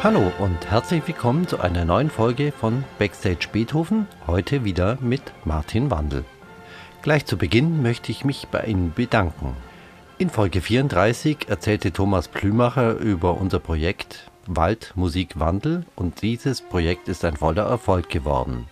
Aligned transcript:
Hallo 0.00 0.32
und 0.38 0.70
herzlich 0.70 1.02
willkommen 1.08 1.48
zu 1.48 1.58
einer 1.58 1.84
neuen 1.84 2.08
Folge 2.08 2.52
von 2.52 2.84
Backstage 3.00 3.48
Beethoven, 3.50 4.06
heute 4.28 4.62
wieder 4.62 4.96
mit 5.00 5.22
Martin 5.44 5.90
Wandel. 5.90 6.24
Gleich 7.02 7.26
zu 7.26 7.36
Beginn 7.36 7.82
möchte 7.82 8.12
ich 8.12 8.24
mich 8.24 8.46
bei 8.48 8.60
Ihnen 8.60 8.92
bedanken. 8.94 9.56
In 10.16 10.30
Folge 10.30 10.60
34 10.60 11.48
erzählte 11.48 11.92
Thomas 11.92 12.28
Plümacher 12.28 12.92
über 12.92 13.40
unser 13.40 13.58
Projekt 13.58 14.30
Wald 14.46 14.92
Musik 14.94 15.40
Wandel 15.40 15.84
und 15.96 16.22
dieses 16.22 16.62
Projekt 16.62 17.08
ist 17.08 17.24
ein 17.24 17.36
voller 17.36 17.64
Erfolg 17.64 18.08
geworden. 18.08 18.68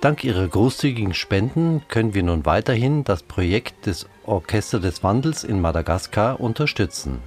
Dank 0.00 0.24
Ihrer 0.24 0.48
großzügigen 0.48 1.14
Spenden 1.14 1.82
können 1.86 2.14
wir 2.14 2.24
nun 2.24 2.46
weiterhin 2.46 3.04
das 3.04 3.22
Projekt 3.22 3.86
des 3.86 4.08
Orchester 4.26 4.80
des 4.80 5.04
Wandels 5.04 5.44
in 5.44 5.60
Madagaskar 5.60 6.40
unterstützen. 6.40 7.20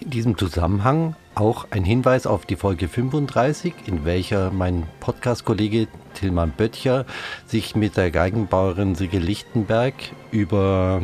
In 0.00 0.10
diesem 0.10 0.36
Zusammenhang 0.36 1.14
auch 1.34 1.66
ein 1.70 1.84
Hinweis 1.84 2.26
auf 2.26 2.46
die 2.46 2.56
Folge 2.56 2.88
35, 2.88 3.74
in 3.86 4.04
welcher 4.04 4.50
mein 4.50 4.84
Podcast-Kollege 5.00 5.88
Tilman 6.14 6.50
Böttcher 6.50 7.06
sich 7.46 7.74
mit 7.74 7.96
der 7.96 8.10
Geigenbauerin 8.10 8.94
Sigge 8.94 9.18
Lichtenberg 9.18 9.94
über 10.30 11.02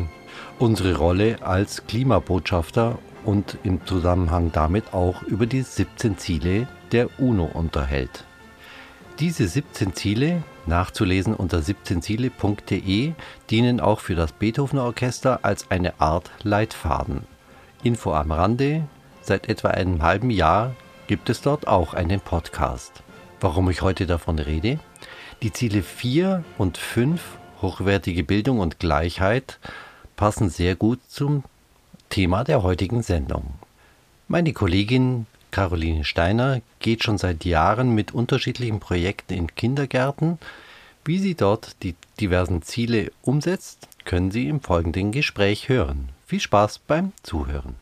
unsere 0.59 0.95
Rolle 0.95 1.37
als 1.41 1.85
Klimabotschafter 1.87 2.97
und 3.25 3.57
im 3.63 3.85
Zusammenhang 3.85 4.51
damit 4.51 4.93
auch 4.93 5.21
über 5.23 5.45
die 5.45 5.61
17 5.61 6.17
Ziele 6.17 6.67
der 6.91 7.19
UNO 7.19 7.45
unterhält. 7.45 8.25
Diese 9.19 9.47
17 9.47 9.93
Ziele, 9.93 10.43
nachzulesen 10.65 11.35
unter 11.35 11.59
17ziele.de, 11.59 13.13
dienen 13.49 13.79
auch 13.79 13.99
für 13.99 14.15
das 14.15 14.31
Beethoven 14.31 14.79
Orchester 14.79 15.39
als 15.43 15.69
eine 15.69 15.99
Art 15.99 16.31
Leitfaden. 16.43 17.23
Info 17.83 18.13
am 18.13 18.31
Rande, 18.31 18.83
seit 19.21 19.49
etwa 19.49 19.69
einem 19.69 20.01
halben 20.01 20.29
Jahr 20.29 20.75
gibt 21.07 21.29
es 21.29 21.41
dort 21.41 21.67
auch 21.67 21.93
einen 21.93 22.19
Podcast. 22.19 23.03
Warum 23.39 23.69
ich 23.69 23.81
heute 23.81 24.05
davon 24.05 24.39
rede? 24.39 24.79
Die 25.41 25.51
Ziele 25.51 25.83
4 25.83 26.43
und 26.57 26.77
5, 26.77 27.21
hochwertige 27.61 28.23
Bildung 28.23 28.59
und 28.59 28.79
Gleichheit, 28.79 29.59
passen 30.15 30.49
sehr 30.49 30.75
gut 30.75 30.99
zum 31.07 31.43
Thema 32.09 32.43
der 32.43 32.61
heutigen 32.63 33.01
Sendung. 33.01 33.55
Meine 34.27 34.53
Kollegin 34.53 35.25
Caroline 35.51 36.05
Steiner 36.05 36.61
geht 36.79 37.03
schon 37.03 37.17
seit 37.17 37.43
Jahren 37.43 37.93
mit 37.93 38.13
unterschiedlichen 38.13 38.79
Projekten 38.79 39.33
in 39.33 39.55
Kindergärten. 39.55 40.39
Wie 41.03 41.19
sie 41.19 41.35
dort 41.35 41.75
die 41.83 41.95
diversen 42.19 42.61
Ziele 42.61 43.11
umsetzt, 43.21 43.87
können 44.05 44.31
Sie 44.31 44.47
im 44.47 44.61
folgenden 44.61 45.11
Gespräch 45.11 45.69
hören. 45.69 46.09
Viel 46.25 46.39
Spaß 46.39 46.79
beim 46.79 47.11
Zuhören. 47.23 47.75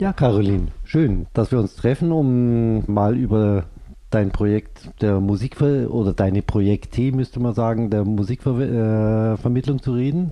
Ja, 0.00 0.14
Caroline, 0.14 0.68
schön, 0.82 1.26
dass 1.34 1.52
wir 1.52 1.58
uns 1.58 1.76
treffen, 1.76 2.10
um 2.10 2.90
mal 2.90 3.18
über 3.18 3.64
dein 4.08 4.30
Projekt 4.30 4.88
der 5.02 5.20
Musikver 5.20 5.90
oder 5.90 6.14
deine 6.14 6.40
Projekte, 6.40 7.12
müsste 7.12 7.38
man 7.38 7.52
sagen, 7.52 7.90
der 7.90 8.06
Musikvermittlung 8.06 9.76
äh, 9.76 9.82
zu 9.82 9.92
reden. 9.92 10.30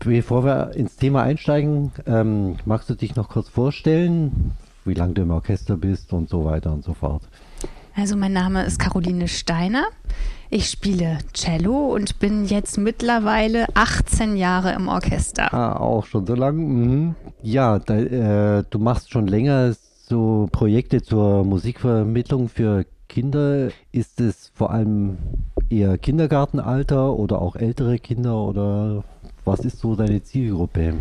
Bevor 0.00 0.44
wir 0.44 0.76
ins 0.76 0.96
Thema 0.96 1.22
einsteigen, 1.22 1.92
ähm, 2.04 2.56
magst 2.66 2.90
du 2.90 2.94
dich 2.94 3.16
noch 3.16 3.30
kurz 3.30 3.48
vorstellen, 3.48 4.52
wie 4.84 4.92
lange 4.92 5.14
du 5.14 5.22
im 5.22 5.30
Orchester 5.30 5.78
bist 5.78 6.12
und 6.12 6.28
so 6.28 6.44
weiter 6.44 6.70
und 6.70 6.84
so 6.84 6.92
fort? 6.92 7.22
Also 7.98 8.16
mein 8.16 8.32
Name 8.32 8.64
ist 8.64 8.78
Caroline 8.78 9.26
Steiner. 9.26 9.88
Ich 10.50 10.70
spiele 10.70 11.18
Cello 11.32 11.92
und 11.92 12.20
bin 12.20 12.44
jetzt 12.44 12.78
mittlerweile 12.78 13.66
18 13.74 14.36
Jahre 14.36 14.72
im 14.72 14.86
Orchester. 14.86 15.52
Ah, 15.52 15.76
auch 15.76 16.06
schon 16.06 16.24
so 16.24 16.36
lang. 16.36 16.56
Mhm. 16.58 17.14
Ja, 17.42 17.80
da, 17.80 17.96
äh, 17.96 18.62
du 18.70 18.78
machst 18.78 19.10
schon 19.10 19.26
länger 19.26 19.74
so 20.06 20.48
Projekte 20.52 21.02
zur 21.02 21.42
Musikvermittlung 21.42 22.48
für 22.48 22.86
Kinder. 23.08 23.70
Ist 23.90 24.20
es 24.20 24.52
vor 24.54 24.70
allem 24.70 25.18
eher 25.68 25.98
Kindergartenalter 25.98 27.12
oder 27.14 27.42
auch 27.42 27.56
ältere 27.56 27.98
Kinder 27.98 28.36
oder 28.40 29.02
was 29.44 29.60
ist 29.60 29.80
so 29.80 29.96
deine 29.96 30.22
Zielgruppe? 30.22 30.94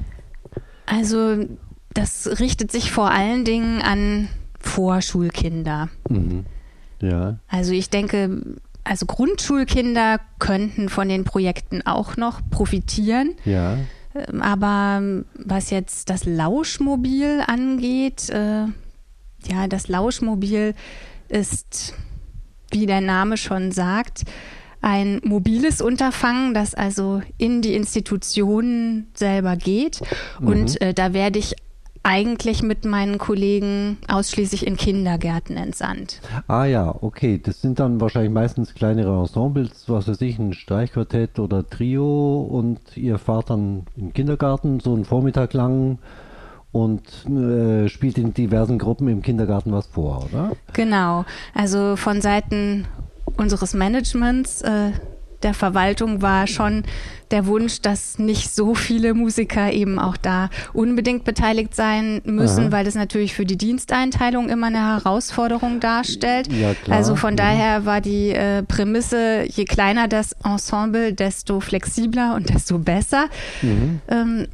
Also 0.87 1.45
das 1.93 2.39
richtet 2.39 2.71
sich 2.71 2.91
vor 2.91 3.11
allen 3.11 3.45
Dingen 3.45 3.83
an 3.83 4.29
Vorschulkinder. 4.59 5.89
Mhm. 6.09 6.47
Ja. 7.01 7.39
Also 7.47 7.73
ich 7.73 7.89
denke, 7.89 8.41
also 8.83 9.05
Grundschulkinder 9.05 10.19
könnten 10.39 10.89
von 10.89 11.09
den 11.09 11.23
Projekten 11.23 11.85
auch 11.85 12.17
noch 12.17 12.41
profitieren. 12.49 13.35
Ja. 13.45 13.77
Ähm, 14.15 14.41
aber 14.41 15.01
was 15.35 15.69
jetzt 15.69 16.09
das 16.09 16.25
Lauschmobil 16.25 17.43
angeht, 17.45 18.29
äh, 18.29 18.65
ja, 19.45 19.67
das 19.69 19.87
Lauschmobil 19.87 20.73
ist, 21.29 21.93
wie 22.71 22.85
der 22.85 23.01
Name 23.01 23.37
schon 23.37 23.71
sagt, 23.71 24.23
ein 24.81 25.21
mobiles 25.23 25.81
Unterfangen, 25.81 26.53
das 26.53 26.75
also 26.75 27.21
in 27.37 27.61
die 27.61 27.73
Institutionen 27.73 29.07
selber 29.13 29.55
geht. 29.55 30.01
Mhm. 30.39 30.47
Und 30.47 30.81
äh, 30.81 30.93
da 30.93 31.13
werde 31.13 31.39
ich 31.39 31.55
eigentlich 32.03 32.63
mit 32.63 32.85
meinen 32.85 33.17
Kollegen 33.17 33.97
ausschließlich 34.07 34.65
in 34.65 34.77
Kindergärten 34.77 35.57
entsandt. 35.57 36.21
Ah 36.47 36.65
ja, 36.65 36.93
okay. 37.01 37.39
Das 37.43 37.61
sind 37.61 37.79
dann 37.79 37.99
wahrscheinlich 38.01 38.31
meistens 38.31 38.73
kleinere 38.73 39.19
Ensembles, 39.19 39.85
was 39.87 40.07
weiß 40.07 40.21
ich, 40.21 40.39
ein 40.39 40.53
Streichquartett 40.53 41.39
oder 41.39 41.67
Trio 41.67 42.41
und 42.41 42.79
ihr 42.95 43.17
fahrt 43.17 43.49
dann 43.49 43.85
im 43.95 44.13
Kindergarten 44.13 44.79
so 44.79 44.93
einen 44.93 45.05
Vormittag 45.05 45.53
lang 45.53 45.99
und 46.71 47.01
äh, 47.25 47.89
spielt 47.89 48.17
in 48.17 48.33
diversen 48.33 48.77
Gruppen 48.77 49.07
im 49.07 49.21
Kindergarten 49.21 49.71
was 49.71 49.87
vor, 49.87 50.25
oder? 50.25 50.51
Genau. 50.73 51.25
Also 51.53 51.95
von 51.95 52.21
Seiten 52.21 52.85
unseres 53.37 53.73
Managements 53.73 54.61
äh, 54.61 54.91
der 55.43 55.53
Verwaltung 55.53 56.21
war 56.21 56.47
schon 56.47 56.83
der 57.31 57.45
Wunsch, 57.45 57.81
dass 57.81 58.19
nicht 58.19 58.53
so 58.53 58.73
viele 58.73 59.13
Musiker 59.13 59.71
eben 59.71 59.99
auch 59.99 60.17
da 60.17 60.49
unbedingt 60.73 61.25
beteiligt 61.25 61.75
sein 61.75 62.21
müssen, 62.25 62.65
Aha. 62.65 62.71
weil 62.71 62.85
das 62.85 62.95
natürlich 62.95 63.33
für 63.33 63.45
die 63.45 63.57
Diensteinteilung 63.57 64.49
immer 64.49 64.67
eine 64.67 64.95
Herausforderung 64.95 65.79
darstellt. 65.79 66.51
Ja. 66.51 66.73
Also 66.89 67.15
von 67.15 67.33
mhm. 67.33 67.37
daher 67.37 67.85
war 67.85 68.01
die 68.01 68.29
äh, 68.29 68.63
Prämisse, 68.63 69.43
je 69.47 69.65
kleiner 69.65 70.07
das 70.07 70.35
Ensemble, 70.43 71.13
desto 71.13 71.59
flexibler 71.59 72.35
und 72.35 72.49
desto 72.49 72.79
besser. 72.79 73.25
Mhm. 73.61 74.01
Ähm, 74.07 74.47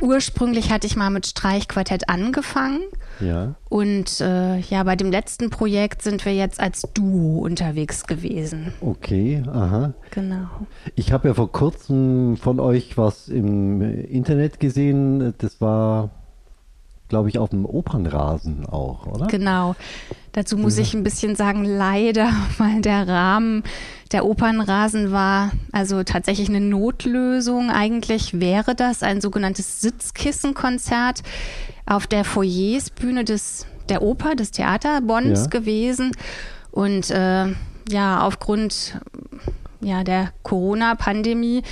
ursprünglich 0.00 0.70
hatte 0.70 0.86
ich 0.86 0.96
mal 0.96 1.10
mit 1.10 1.26
Streichquartett 1.26 2.08
angefangen. 2.08 2.80
Ja. 3.20 3.54
Und 3.68 4.20
äh, 4.20 4.58
ja, 4.58 4.82
bei 4.82 4.96
dem 4.96 5.10
letzten 5.10 5.50
Projekt 5.50 6.02
sind 6.02 6.24
wir 6.24 6.34
jetzt 6.34 6.60
als 6.60 6.82
Duo 6.94 7.40
unterwegs 7.40 8.06
gewesen. 8.06 8.72
Okay, 8.80 9.42
aha. 9.46 9.92
Genau. 10.10 10.48
Ich 10.94 11.12
habe 11.12 11.28
ja 11.28 11.34
vor 11.34 11.52
kurzem 11.52 12.36
von 12.36 12.60
euch 12.60 12.96
was 12.96 13.28
im 13.28 13.82
Internet 13.82 14.60
gesehen. 14.60 15.34
Das 15.38 15.60
war, 15.60 16.10
glaube 17.08 17.28
ich, 17.28 17.38
auf 17.38 17.50
dem 17.50 17.66
Opernrasen 17.66 18.66
auch, 18.66 19.06
oder? 19.06 19.26
Genau. 19.26 19.76
Dazu 20.32 20.56
muss 20.56 20.76
ja. 20.76 20.82
ich 20.82 20.94
ein 20.94 21.02
bisschen 21.02 21.34
sagen, 21.36 21.64
leider, 21.64 22.32
weil 22.58 22.80
der 22.80 23.06
Rahmen 23.08 23.62
der 24.12 24.24
Opernrasen 24.24 25.12
war 25.12 25.52
also 25.72 26.02
tatsächlich 26.02 26.48
eine 26.48 26.60
Notlösung. 26.60 27.70
Eigentlich 27.70 28.40
wäre 28.40 28.74
das 28.74 29.02
ein 29.02 29.20
sogenanntes 29.20 29.80
Sitzkissenkonzert 29.80 31.22
auf 31.86 32.06
der 32.06 32.24
Foyersbühne 32.24 33.24
des, 33.24 33.66
der 33.88 34.02
Oper, 34.02 34.34
des 34.34 34.50
Theaterbonds 34.50 35.42
ja. 35.42 35.46
gewesen. 35.46 36.12
Und 36.70 37.10
äh, 37.10 37.46
ja, 37.88 38.20
aufgrund 38.22 39.00
ja, 39.80 40.04
der 40.04 40.32
Corona-Pandemie 40.42 41.62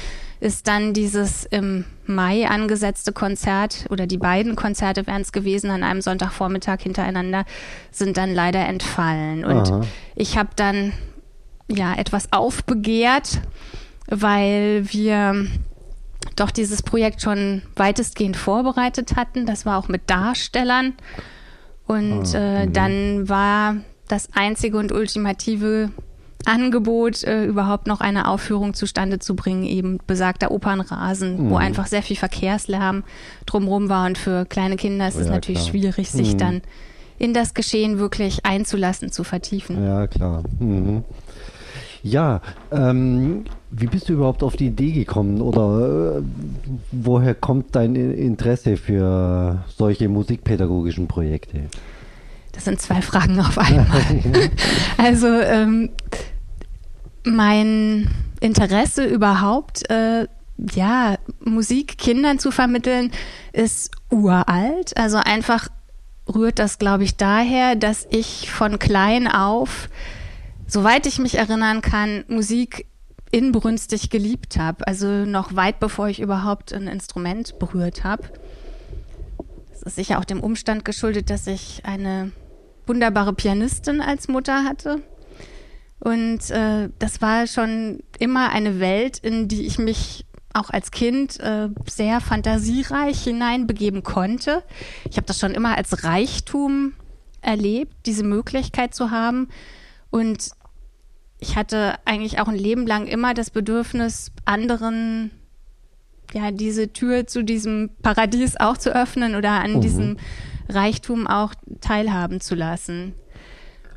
ist 0.40 0.68
dann 0.68 0.94
dieses 0.94 1.44
im 1.44 1.84
Mai 2.06 2.48
angesetzte 2.48 3.12
Konzert 3.12 3.86
oder 3.90 4.06
die 4.06 4.18
beiden 4.18 4.56
Konzerte 4.56 5.06
wären 5.06 5.22
es 5.22 5.32
gewesen 5.32 5.70
an 5.70 5.82
einem 5.82 6.00
Sonntagvormittag 6.00 6.80
hintereinander, 6.80 7.44
sind 7.90 8.16
dann 8.16 8.34
leider 8.34 8.60
entfallen. 8.60 9.44
Und 9.44 9.70
Aha. 9.70 9.80
ich 10.14 10.38
habe 10.38 10.50
dann 10.56 10.92
ja 11.68 11.94
etwas 11.94 12.32
aufbegehrt, 12.32 13.40
weil 14.08 14.84
wir 14.92 15.46
doch 16.36 16.50
dieses 16.50 16.82
Projekt 16.82 17.20
schon 17.22 17.62
weitestgehend 17.76 18.36
vorbereitet 18.36 19.16
hatten. 19.16 19.44
Das 19.44 19.66
war 19.66 19.78
auch 19.78 19.88
mit 19.88 20.08
Darstellern. 20.08 20.94
Und 21.86 22.34
ah, 22.34 22.38
äh, 22.38 22.66
mhm. 22.66 22.72
dann 22.72 23.28
war 23.28 23.76
das 24.06 24.28
einzige 24.34 24.78
und 24.78 24.92
ultimative 24.92 25.90
Angebot, 26.44 27.24
äh, 27.24 27.44
überhaupt 27.44 27.86
noch 27.86 28.00
eine 28.00 28.28
Aufführung 28.28 28.74
zustande 28.74 29.18
zu 29.18 29.34
bringen, 29.34 29.64
eben 29.64 29.98
besagter 30.06 30.50
Opernrasen, 30.50 31.46
mhm. 31.46 31.50
wo 31.50 31.56
einfach 31.56 31.86
sehr 31.86 32.02
viel 32.02 32.16
Verkehrslärm 32.16 33.04
drumherum 33.46 33.88
war. 33.88 34.06
Und 34.06 34.18
für 34.18 34.44
kleine 34.46 34.76
Kinder 34.76 35.08
ist 35.08 35.16
es 35.16 35.26
ja, 35.26 35.32
natürlich 35.32 35.62
klar. 35.62 35.70
schwierig, 35.70 36.10
sich 36.10 36.34
mhm. 36.34 36.38
dann 36.38 36.62
in 37.18 37.34
das 37.34 37.54
Geschehen 37.54 37.98
wirklich 37.98 38.46
einzulassen, 38.46 39.10
zu 39.10 39.24
vertiefen. 39.24 39.84
Ja, 39.84 40.06
klar. 40.06 40.44
Mhm. 40.60 41.04
Ja, 42.02 42.40
ähm, 42.70 43.44
wie 43.70 43.86
bist 43.86 44.08
du 44.08 44.14
überhaupt 44.14 44.42
auf 44.42 44.56
die 44.56 44.68
Idee 44.68 44.92
gekommen 44.92 45.40
oder 45.40 46.18
äh, 46.18 46.22
woher 46.92 47.34
kommt 47.34 47.74
dein 47.74 47.96
Interesse 47.96 48.76
für 48.76 49.64
solche 49.76 50.08
musikpädagogischen 50.08 51.08
Projekte? 51.08 51.64
Das 52.52 52.64
sind 52.64 52.80
zwei 52.80 53.02
Fragen 53.02 53.38
auf 53.40 53.58
einmal. 53.58 53.86
also 54.96 55.28
ähm, 55.28 55.90
mein 57.34 58.10
Interesse 58.40 59.04
überhaupt, 59.04 59.88
äh, 59.90 60.26
ja, 60.74 61.16
Musik 61.40 61.98
Kindern 61.98 62.38
zu 62.38 62.50
vermitteln, 62.50 63.12
ist 63.52 63.90
uralt. 64.10 64.96
Also 64.96 65.18
einfach 65.18 65.68
rührt 66.32 66.58
das, 66.58 66.78
glaube 66.78 67.04
ich, 67.04 67.16
daher, 67.16 67.76
dass 67.76 68.06
ich 68.10 68.50
von 68.50 68.78
klein 68.78 69.28
auf, 69.28 69.88
soweit 70.66 71.06
ich 71.06 71.18
mich 71.18 71.36
erinnern 71.36 71.80
kann, 71.80 72.24
Musik 72.28 72.86
inbrünstig 73.30 74.10
geliebt 74.10 74.58
habe. 74.58 74.86
Also 74.86 75.06
noch 75.06 75.54
weit 75.54 75.80
bevor 75.80 76.08
ich 76.08 76.20
überhaupt 76.20 76.72
ein 76.72 76.88
Instrument 76.88 77.58
berührt 77.58 78.04
habe. 78.04 78.24
Das 79.70 79.82
ist 79.82 79.96
sicher 79.96 80.18
auch 80.18 80.24
dem 80.24 80.40
Umstand 80.40 80.84
geschuldet, 80.84 81.30
dass 81.30 81.46
ich 81.46 81.82
eine 81.84 82.32
wunderbare 82.86 83.32
Pianistin 83.32 84.00
als 84.00 84.28
Mutter 84.28 84.64
hatte. 84.64 85.02
Und 86.00 86.50
äh, 86.50 86.88
das 86.98 87.20
war 87.20 87.46
schon 87.46 88.00
immer 88.18 88.50
eine 88.50 88.80
Welt, 88.80 89.18
in 89.18 89.48
die 89.48 89.66
ich 89.66 89.78
mich 89.78 90.24
auch 90.54 90.70
als 90.70 90.90
Kind 90.90 91.38
äh, 91.40 91.68
sehr 91.88 92.20
fantasiereich 92.20 93.22
hineinbegeben 93.22 94.02
konnte. 94.02 94.62
Ich 95.10 95.16
habe 95.16 95.26
das 95.26 95.38
schon 95.38 95.52
immer 95.52 95.76
als 95.76 96.04
Reichtum 96.04 96.94
erlebt, 97.40 97.94
diese 98.06 98.24
Möglichkeit 98.24 98.94
zu 98.94 99.10
haben. 99.10 99.48
Und 100.10 100.50
ich 101.38 101.56
hatte 101.56 101.94
eigentlich 102.04 102.40
auch 102.40 102.48
ein 102.48 102.56
Leben 102.56 102.86
lang 102.86 103.06
immer 103.06 103.34
das 103.34 103.50
Bedürfnis, 103.50 104.32
anderen 104.44 105.30
ja 106.34 106.50
diese 106.50 106.92
Tür 106.92 107.26
zu 107.26 107.42
diesem 107.42 107.90
Paradies 108.02 108.56
auch 108.56 108.76
zu 108.76 108.94
öffnen 108.94 109.34
oder 109.34 109.52
an 109.52 109.76
mhm. 109.76 109.80
diesem 109.80 110.16
Reichtum 110.68 111.26
auch 111.26 111.54
teilhaben 111.80 112.40
zu 112.40 112.54
lassen. 112.54 113.14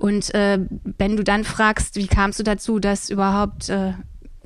Und 0.02 0.34
äh, 0.34 0.58
wenn 0.98 1.16
du 1.16 1.24
dann 1.24 1.44
fragst, 1.44 1.96
wie 1.96 2.08
kamst 2.08 2.40
du 2.40 2.44
dazu, 2.44 2.80
das 2.80 3.12
überhaupt 3.12 3.70
äh, 3.70 3.94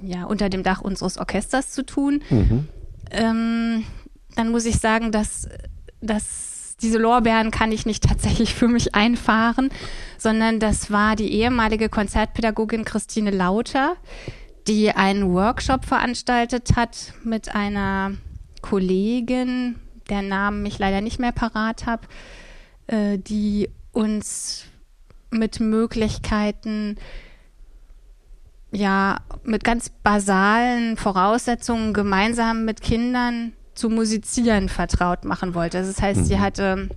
ja, 0.02 0.26
unter 0.26 0.50
dem 0.50 0.64
Dach 0.64 0.82
unseres 0.82 1.18
Orchesters 1.18 1.72
zu 1.72 1.86
tun, 1.86 2.22
mhm. 2.30 2.68
ähm, 3.12 3.86
dann 4.36 4.52
muss 4.52 4.66
ich 4.66 4.80
sagen, 4.80 5.14
dass, 5.14 5.48
dass 6.02 6.76
diese 6.82 6.98
Lorbeeren 6.98 7.52
kann 7.52 7.72
ich 7.72 7.86
nicht 7.86 8.04
tatsächlich 8.10 8.54
für 8.54 8.68
mich 8.68 8.96
einfahren, 8.96 9.70
sondern 10.18 10.60
das 10.60 10.92
war 10.92 11.16
die 11.16 11.32
ehemalige 11.32 11.88
Konzertpädagogin 11.88 12.84
Christine 12.84 13.32
Lauter, 13.32 13.96
die 14.68 14.92
einen 14.92 15.32
Workshop 15.32 15.86
veranstaltet 15.86 16.76
hat 16.76 17.14
mit 17.24 17.56
einer 17.56 18.12
Kollegin, 18.62 19.78
der 20.10 20.22
Namen 20.22 20.66
ich 20.66 20.80
leider 20.80 21.00
nicht 21.00 21.20
mehr 21.20 21.32
parat 21.32 21.86
habe, 21.86 22.08
äh, 22.88 23.18
die 23.18 23.70
uns 23.94 24.66
mit 25.32 25.60
Möglichkeiten, 25.60 26.98
ja, 28.72 29.22
mit 29.44 29.64
ganz 29.64 29.90
basalen 29.90 30.98
Voraussetzungen 30.98 31.94
gemeinsam 31.94 32.66
mit 32.66 32.82
Kindern 32.82 33.54
zu 33.74 33.90
musizieren 33.90 34.70
vertraut 34.70 35.26
machen 35.26 35.54
wollte. 35.54 35.80
Das 35.80 36.02
heißt, 36.02 36.22
mhm. 36.22 36.26
sie 36.26 36.40
hatte 36.40 36.90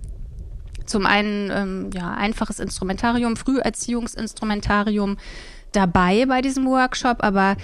zum 0.85 1.05
einen 1.05 1.51
ähm, 1.51 1.89
ja, 1.93 2.11
einfaches 2.13 2.59
Instrumentarium, 2.59 3.35
Früherziehungsinstrumentarium 3.35 5.17
dabei 5.71 6.25
bei 6.25 6.41
diesem 6.41 6.65
Workshop, 6.65 7.23
aber 7.23 7.55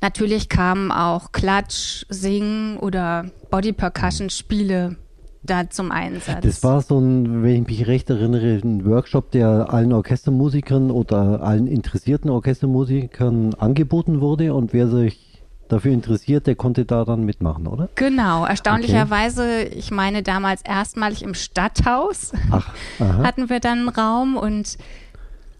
natürlich 0.00 0.48
kamen 0.48 0.92
auch 0.92 1.32
Klatsch, 1.32 2.04
Sing 2.08 2.76
oder 2.76 3.30
Body 3.50 3.72
Percussion 3.72 4.30
Spiele 4.30 4.96
da 5.42 5.70
zum 5.70 5.90
Einsatz. 5.90 6.42
Das 6.42 6.62
war 6.62 6.80
so 6.80 6.98
ein, 6.98 7.42
wenn 7.42 7.62
ich 7.62 7.66
mich 7.68 7.86
recht 7.86 8.10
erinnere, 8.10 8.60
ein 8.62 8.84
Workshop, 8.84 9.30
der 9.30 9.72
allen 9.72 9.92
Orchestermusikern 9.92 10.90
oder 10.90 11.42
allen 11.42 11.66
interessierten 11.66 12.30
Orchestermusikern 12.30 13.54
angeboten 13.54 14.20
wurde 14.20 14.54
und 14.54 14.72
wer 14.72 14.88
sich 14.88 15.28
dafür 15.68 15.92
interessiert, 15.92 16.46
der 16.46 16.56
konnte 16.56 16.84
da 16.84 17.04
dann 17.04 17.24
mitmachen, 17.24 17.66
oder? 17.66 17.88
Genau, 17.94 18.44
erstaunlicherweise, 18.44 19.42
okay. 19.42 19.74
ich 19.76 19.90
meine 19.90 20.22
damals 20.22 20.62
erstmalig 20.62 21.22
im 21.22 21.34
Stadthaus 21.34 22.32
Ach, 22.50 22.72
hatten 22.98 23.50
wir 23.50 23.60
dann 23.60 23.80
einen 23.80 23.88
Raum 23.88 24.36
und 24.36 24.78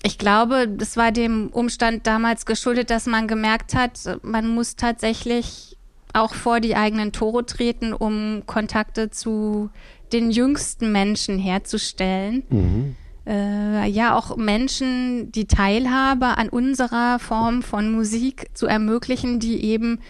ich 0.02 0.18
glaube, 0.18 0.68
das 0.68 0.96
war 0.96 1.12
dem 1.12 1.48
Umstand 1.48 2.06
damals 2.06 2.46
geschuldet, 2.46 2.90
dass 2.90 3.06
man 3.06 3.26
gemerkt 3.26 3.74
hat, 3.74 4.18
man 4.22 4.48
muss 4.48 4.76
tatsächlich 4.76 5.76
auch 6.12 6.34
vor 6.34 6.60
die 6.60 6.76
eigenen 6.76 7.12
Tore 7.12 7.46
treten, 7.46 7.92
um 7.92 8.42
Kontakte 8.46 9.10
zu 9.10 9.70
den 10.12 10.30
jüngsten 10.30 10.92
Menschen 10.92 11.38
herzustellen. 11.38 12.42
Mhm. 12.48 12.96
Äh, 13.26 13.86
ja, 13.88 14.16
auch 14.16 14.36
Menschen 14.36 15.30
die 15.32 15.46
Teilhabe 15.46 16.38
an 16.38 16.48
unserer 16.48 17.18
Form 17.18 17.62
von 17.62 17.92
Musik 17.92 18.46
zu 18.54 18.66
ermöglichen, 18.66 19.38
die 19.38 19.62
eben 19.64 20.00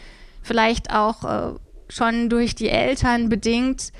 vielleicht 0.42 0.94
auch 0.94 1.24
äh, 1.24 1.54
schon 1.88 2.28
durch 2.28 2.54
die 2.54 2.68
Eltern 2.68 3.28
bedingt 3.28 3.92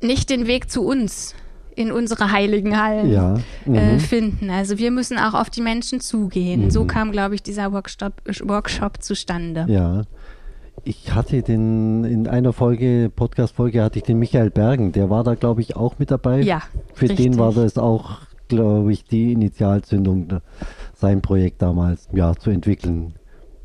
nicht 0.00 0.30
den 0.30 0.46
Weg 0.46 0.70
zu 0.70 0.84
uns 0.84 1.34
in 1.74 1.92
unsere 1.92 2.30
heiligen 2.30 2.80
Hallen 2.80 3.10
ja. 3.10 3.34
Äh, 3.66 3.94
mhm. 3.94 4.00
finden. 4.00 4.50
Also 4.50 4.78
wir 4.78 4.90
müssen 4.90 5.18
auch 5.18 5.34
auf 5.34 5.50
die 5.50 5.62
Menschen 5.62 6.00
zugehen. 6.00 6.64
Mhm. 6.64 6.70
So 6.70 6.84
kam, 6.84 7.10
glaube 7.10 7.34
ich, 7.34 7.42
dieser 7.42 7.72
Workshop, 7.72 8.12
Workshop 8.44 9.02
zustande. 9.02 9.66
Ja. 9.68 10.02
Ich 10.84 11.14
hatte 11.14 11.42
den, 11.42 12.04
in 12.04 12.26
einer 12.26 12.52
Folge, 12.52 13.10
Podcast-Folge 13.14 13.82
hatte 13.82 13.98
ich 13.98 14.04
den 14.04 14.18
Michael 14.18 14.50
Bergen, 14.50 14.92
der 14.92 15.10
war 15.10 15.24
da, 15.24 15.34
glaube 15.34 15.60
ich, 15.60 15.76
auch 15.76 15.98
mit 15.98 16.10
dabei. 16.10 16.40
Ja. 16.40 16.62
Für 16.94 17.08
richtig. 17.08 17.18
den 17.18 17.38
war 17.38 17.52
das 17.52 17.78
auch, 17.78 18.18
glaube 18.48 18.92
ich, 18.92 19.04
die 19.04 19.32
Initialzündung, 19.32 20.40
sein 20.94 21.20
Projekt 21.20 21.62
damals, 21.62 22.08
ja, 22.12 22.34
zu 22.34 22.50
entwickeln. 22.50 23.14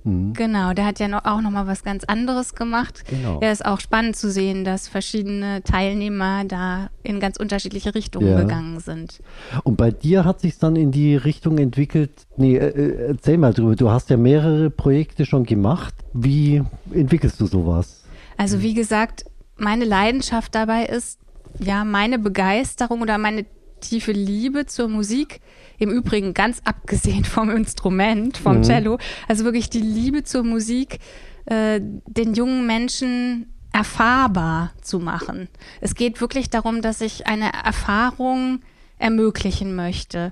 Mhm. 0.05 0.33
Genau, 0.33 0.73
der 0.73 0.85
hat 0.85 0.99
ja 0.99 1.07
noch, 1.07 1.25
auch 1.25 1.41
noch 1.41 1.51
mal 1.51 1.67
was 1.67 1.83
ganz 1.83 2.03
anderes 2.03 2.55
gemacht. 2.55 3.03
Genau. 3.09 3.39
Ja, 3.41 3.51
ist 3.51 3.65
auch 3.65 3.79
spannend 3.79 4.15
zu 4.15 4.31
sehen, 4.31 4.63
dass 4.63 4.87
verschiedene 4.87 5.63
Teilnehmer 5.63 6.45
da 6.45 6.89
in 7.03 7.19
ganz 7.19 7.37
unterschiedliche 7.37 7.93
Richtungen 7.95 8.29
ja. 8.29 8.41
gegangen 8.41 8.79
sind. 8.79 9.21
Und 9.63 9.77
bei 9.77 9.91
dir 9.91 10.23
hat 10.23 10.39
sich 10.39 10.57
dann 10.57 10.75
in 10.75 10.91
die 10.91 11.15
Richtung 11.15 11.57
entwickelt. 11.57 12.27
Nee, 12.37 12.55
äh, 12.55 12.67
äh, 12.67 13.07
erzähl 13.07 13.37
mal 13.37 13.53
drüber. 13.53 13.75
Du 13.75 13.89
hast 13.89 14.09
ja 14.09 14.17
mehrere 14.17 14.69
Projekte 14.69 15.25
schon 15.25 15.43
gemacht. 15.43 15.95
Wie 16.13 16.61
entwickelst 16.93 17.41
du 17.41 17.47
sowas? 17.47 18.03
Also 18.37 18.61
wie 18.61 18.73
gesagt, 18.73 19.25
meine 19.57 19.85
Leidenschaft 19.85 20.53
dabei 20.53 20.85
ist 20.85 21.19
ja 21.59 21.83
meine 21.83 22.19
Begeisterung 22.19 23.01
oder 23.01 23.17
meine 23.17 23.45
tiefe 23.89 24.12
Liebe 24.12 24.65
zur 24.65 24.88
Musik 24.88 25.42
im 25.77 25.89
Übrigen 25.89 26.34
ganz 26.34 26.62
abgesehen 26.63 27.25
vom 27.25 27.50
Instrument, 27.50 28.38
vom 28.38 28.58
mhm. 28.58 28.63
Cello, 28.63 28.98
also 29.27 29.44
wirklich 29.46 29.70
die 29.70 29.82
Liebe 29.82 30.24
zur 30.24 30.44
Musik, 30.44 31.00
äh, 31.46 31.80
den 31.82 32.34
jungen 32.34 32.65
Menschen 32.65 33.54
erfahrbar 33.72 34.72
zu 34.82 35.00
machen. 35.00 35.50
Es 35.82 35.96
geht 35.96 36.22
wirklich 36.22 36.50
darum, 36.50 36.82
dass 36.82 37.01
ich 37.01 37.27
eine 37.27 37.51
Erfahrung 37.51 38.62
ermöglichen 38.98 39.75
möchte. 39.75 40.32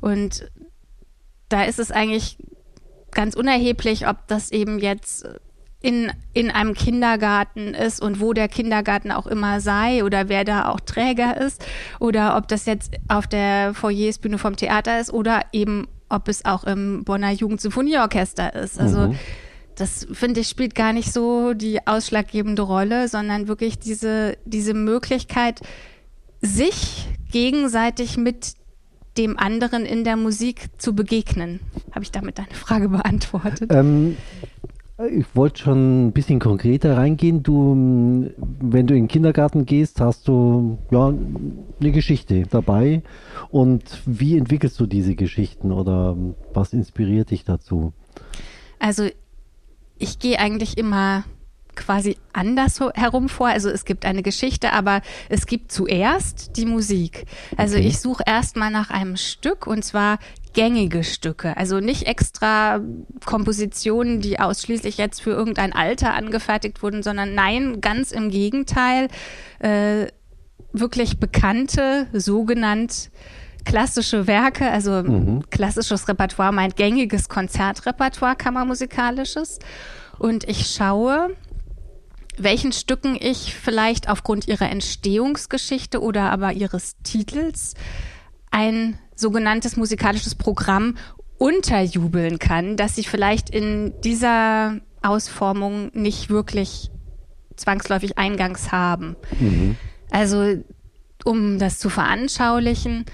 Und 0.00 0.50
da 1.48 1.62
ist 1.62 1.78
es 1.78 1.92
eigentlich 1.92 2.36
ganz 3.12 3.34
unerheblich, 3.36 4.08
ob 4.08 4.26
das 4.26 4.50
eben 4.50 4.78
jetzt 4.78 5.26
in, 5.82 6.12
in 6.34 6.50
einem 6.50 6.74
Kindergarten 6.74 7.74
ist 7.74 8.02
und 8.02 8.20
wo 8.20 8.32
der 8.32 8.48
Kindergarten 8.48 9.10
auch 9.10 9.26
immer 9.26 9.60
sei 9.60 10.04
oder 10.04 10.28
wer 10.28 10.44
da 10.44 10.68
auch 10.68 10.80
Träger 10.80 11.40
ist 11.40 11.64
oder 11.98 12.36
ob 12.36 12.48
das 12.48 12.66
jetzt 12.66 12.92
auf 13.08 13.26
der 13.26 13.72
Foyersbühne 13.72 14.38
vom 14.38 14.56
Theater 14.56 15.00
ist 15.00 15.12
oder 15.12 15.42
eben 15.52 15.88
ob 16.10 16.28
es 16.28 16.44
auch 16.44 16.64
im 16.64 17.04
Bonner 17.04 17.30
Jugendsymphonieorchester 17.30 18.54
ist. 18.54 18.78
Also 18.78 19.08
mhm. 19.08 19.18
das 19.76 20.06
finde 20.12 20.40
ich 20.40 20.48
spielt 20.48 20.74
gar 20.74 20.92
nicht 20.92 21.12
so 21.12 21.54
die 21.54 21.86
ausschlaggebende 21.86 22.62
Rolle, 22.62 23.08
sondern 23.08 23.48
wirklich 23.48 23.78
diese, 23.78 24.36
diese 24.44 24.74
Möglichkeit, 24.74 25.60
sich 26.42 27.08
gegenseitig 27.30 28.16
mit 28.16 28.54
dem 29.16 29.38
anderen 29.38 29.86
in 29.86 30.04
der 30.04 30.16
Musik 30.16 30.66
zu 30.78 30.94
begegnen. 30.94 31.60
Habe 31.92 32.04
ich 32.04 32.10
damit 32.10 32.38
deine 32.38 32.54
Frage 32.54 32.88
beantwortet? 32.88 33.70
Ähm, 33.72 34.16
ich 35.08 35.26
wollte 35.34 35.62
schon 35.62 36.08
ein 36.08 36.12
bisschen 36.12 36.38
konkreter 36.38 36.96
reingehen. 36.96 37.42
Du, 37.42 37.72
wenn 38.36 38.86
du 38.86 38.94
in 38.94 39.04
den 39.04 39.08
Kindergarten 39.08 39.66
gehst, 39.66 40.00
hast 40.00 40.28
du 40.28 40.78
ja 40.90 41.08
eine 41.08 41.92
Geschichte 41.92 42.44
dabei. 42.50 43.02
Und 43.50 44.02
wie 44.06 44.36
entwickelst 44.36 44.78
du 44.80 44.86
diese 44.86 45.14
Geschichten 45.14 45.72
oder 45.72 46.16
was 46.52 46.72
inspiriert 46.72 47.30
dich 47.30 47.44
dazu? 47.44 47.92
Also 48.78 49.08
ich 49.98 50.18
gehe 50.18 50.38
eigentlich 50.38 50.76
immer 50.76 51.24
quasi 51.76 52.16
anders 52.32 52.80
herum 52.94 53.28
vor. 53.28 53.48
Also 53.48 53.70
es 53.70 53.84
gibt 53.84 54.04
eine 54.04 54.22
Geschichte, 54.22 54.72
aber 54.72 55.02
es 55.28 55.46
gibt 55.46 55.72
zuerst 55.72 56.56
die 56.56 56.66
Musik. 56.66 57.26
Also 57.56 57.76
okay. 57.76 57.86
ich 57.86 58.00
suche 58.00 58.24
erstmal 58.26 58.70
nach 58.70 58.90
einem 58.90 59.16
Stück 59.16 59.66
und 59.66 59.84
zwar 59.84 60.18
gängige 60.52 61.04
Stücke. 61.04 61.56
Also 61.56 61.80
nicht 61.80 62.06
extra 62.06 62.80
Kompositionen, 63.24 64.20
die 64.20 64.40
ausschließlich 64.40 64.98
jetzt 64.98 65.22
für 65.22 65.30
irgendein 65.30 65.72
Alter 65.72 66.14
angefertigt 66.14 66.82
wurden, 66.82 67.02
sondern 67.02 67.34
nein, 67.34 67.80
ganz 67.80 68.12
im 68.12 68.30
Gegenteil, 68.30 69.08
äh, 69.60 70.06
wirklich 70.72 71.18
bekannte, 71.18 72.06
sogenannt 72.12 73.10
klassische 73.64 74.26
Werke, 74.26 74.70
also 74.70 75.02
mhm. 75.02 75.44
klassisches 75.50 76.08
Repertoire 76.08 76.52
meint 76.52 76.76
gängiges 76.76 77.28
Konzertrepertoire, 77.28 78.36
kammermusikalisches. 78.36 79.58
Und 80.18 80.48
ich 80.48 80.66
schaue, 80.66 81.36
welchen 82.38 82.72
Stücken 82.72 83.16
ich 83.20 83.54
vielleicht 83.54 84.08
aufgrund 84.08 84.48
ihrer 84.48 84.70
Entstehungsgeschichte 84.70 86.00
oder 86.00 86.30
aber 86.30 86.52
ihres 86.52 86.96
Titels 87.02 87.74
ein 88.50 88.98
sogenanntes 89.20 89.76
musikalisches 89.76 90.34
Programm 90.34 90.96
unterjubeln 91.38 92.38
kann, 92.38 92.76
dass 92.76 92.96
sie 92.96 93.04
vielleicht 93.04 93.50
in 93.50 93.94
dieser 94.02 94.80
Ausformung 95.02 95.90
nicht 95.94 96.28
wirklich 96.28 96.90
zwangsläufig 97.56 98.18
Eingangs 98.18 98.72
haben. 98.72 99.16
Mhm. 99.38 99.76
Also, 100.10 100.62
um 101.24 101.58
das 101.58 101.78
zu 101.78 101.88
veranschaulichen, 101.88 103.04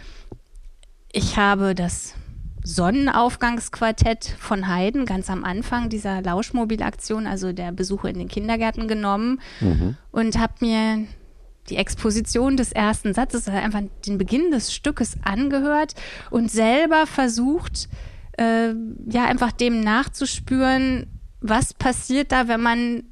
ich 1.13 1.37
habe 1.37 1.75
das 1.75 2.15
Sonnenaufgangsquartett 2.63 4.25
von 4.39 4.69
Haydn 4.69 5.07
ganz 5.07 5.31
am 5.31 5.45
Anfang 5.45 5.89
dieser 5.89 6.21
Lauschmobilaktion, 6.21 7.29
also 7.29 7.53
der 7.53 7.71
Besuche 7.71 8.11
in 8.11 8.19
den 8.19 8.29
Kindergärten 8.29 8.89
genommen 8.89 9.41
mhm. 9.61 9.97
und 10.11 10.37
habe 10.39 10.55
mir 10.61 11.07
die 11.69 11.77
Exposition 11.77 12.57
des 12.57 12.73
ersten 12.73 13.15
Satzes, 13.15 13.49
also 13.49 13.59
einfach 13.59 13.83
den 14.07 14.19
Beginn 14.19 14.51
des 14.51 14.73
Stückes 14.73 15.17
angehört 15.23 15.95
und 16.31 16.51
selber 16.51 17.07
versucht, 17.07 17.89
äh, 18.39 18.73
ja, 19.09 19.25
einfach 19.25 19.53
dem 19.53 19.81
nachzuspüren, 19.81 21.07
was 21.41 21.75
passiert 21.75 22.33
da, 22.33 22.49
wenn 22.49 22.61
man 22.61 23.05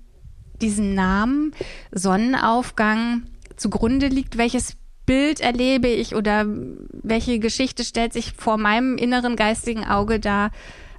diesen 0.61 0.95
Namen 0.95 1.53
Sonnenaufgang 1.93 3.25
zugrunde 3.57 4.09
liegt, 4.09 4.39
welches 4.39 4.77
Bild 5.07 5.41
erlebe 5.41 5.89
ich 5.89 6.15
oder 6.15 6.47
welche 6.47 7.39
Geschichte 7.39 7.85
stellt 7.85 8.13
sich 8.13 8.33
vor 8.33 8.57
meinem 8.57 8.97
inneren 8.97 9.37
geistigen 9.37 9.85
Auge 9.85 10.19
da 10.19 10.51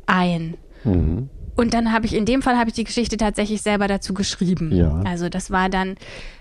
ein. 0.06 0.58
Mhm. 0.84 1.30
Und 1.56 1.74
dann 1.74 1.94
habe 1.94 2.06
ich, 2.06 2.14
in 2.14 2.26
dem 2.26 2.42
Fall 2.42 2.58
habe 2.58 2.70
ich 2.70 2.76
die 2.76 2.84
Geschichte 2.84 3.18
tatsächlich 3.18 3.62
selber 3.62 3.88
dazu 3.88 4.14
geschrieben. 4.14 4.72
Ja. 4.74 5.02
Also 5.06 5.30
das 5.30 5.52
war 5.52 5.70
dann 5.70 5.96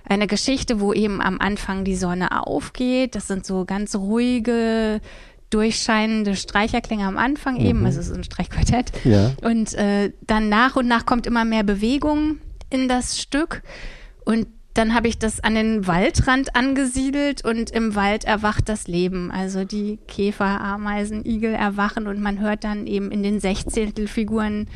eine 0.09 0.27
Geschichte, 0.27 0.81
wo 0.81 0.93
eben 0.93 1.21
am 1.21 1.41
Anfang 1.41 1.85
die 1.85 1.97
Sonne 1.97 2.47
aufgeht. 2.47 3.15
Das 3.15 3.29
sind 3.29 3.47
so 3.47 3.65
ganz 3.65 3.95
ruhige, 3.95 5.01
durchscheinende 5.51 6.35
Streicherklänge 6.35 7.07
am 7.07 7.17
Anfang 7.17 7.57
eben, 7.61 7.81
mhm. 7.81 7.87
also 7.87 8.01
es 8.01 8.09
ist 8.09 8.17
ein 8.17 8.25
Streichquartett. 8.25 8.91
Ja. 9.05 9.33
Und 9.43 9.73
äh, 9.75 10.13
dann 10.27 10.49
nach 10.49 10.75
und 10.75 10.89
nach 10.89 11.07
kommt 11.07 11.27
immer 11.27 11.45
mehr 11.45 11.63
Bewegung 11.63 12.39
in 12.71 12.89
das 12.89 13.21
Stück. 13.21 13.63
Und 14.25 14.49
dann 14.75 14.95
habe 14.95 15.07
ich 15.07 15.19
das 15.19 15.39
an 15.39 15.55
den 15.55 15.87
Waldrand 15.87 16.57
angesiedelt 16.57 17.45
und 17.45 17.71
im 17.71 17.95
Wald 17.95 18.25
erwacht 18.25 18.69
das 18.69 18.89
Leben. 18.89 19.31
Also 19.31 19.65
die 19.65 20.01
Käfer, 20.09 20.61
Ameisen, 20.61 21.25
Igel 21.25 21.55
erwachen 21.55 22.09
und 22.09 22.21
man 22.21 22.41
hört 22.41 22.65
dann 22.65 22.89
eben 22.89 23.13
in 23.13 23.23
den 23.23 23.39
Sechzehntelfiguren 23.39 24.67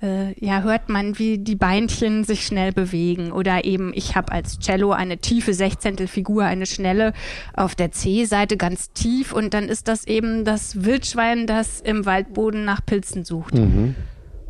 ja, 0.00 0.62
hört 0.62 0.90
man, 0.90 1.18
wie 1.18 1.38
die 1.38 1.56
Beinchen 1.56 2.24
sich 2.24 2.44
schnell 2.44 2.72
bewegen. 2.72 3.32
Oder 3.32 3.64
eben, 3.64 3.92
ich 3.94 4.16
habe 4.16 4.32
als 4.32 4.58
Cello 4.58 4.92
eine 4.92 5.18
tiefe 5.18 5.54
Sechzehntelfigur, 5.54 6.44
eine 6.44 6.66
schnelle 6.66 7.14
auf 7.54 7.74
der 7.74 7.90
C-Seite 7.90 8.58
ganz 8.58 8.92
tief 8.92 9.32
und 9.32 9.54
dann 9.54 9.68
ist 9.68 9.88
das 9.88 10.06
eben 10.06 10.44
das 10.44 10.84
Wildschwein, 10.84 11.46
das 11.46 11.80
im 11.80 12.04
Waldboden 12.04 12.64
nach 12.64 12.84
Pilzen 12.84 13.24
sucht. 13.24 13.54
Mhm. 13.54 13.94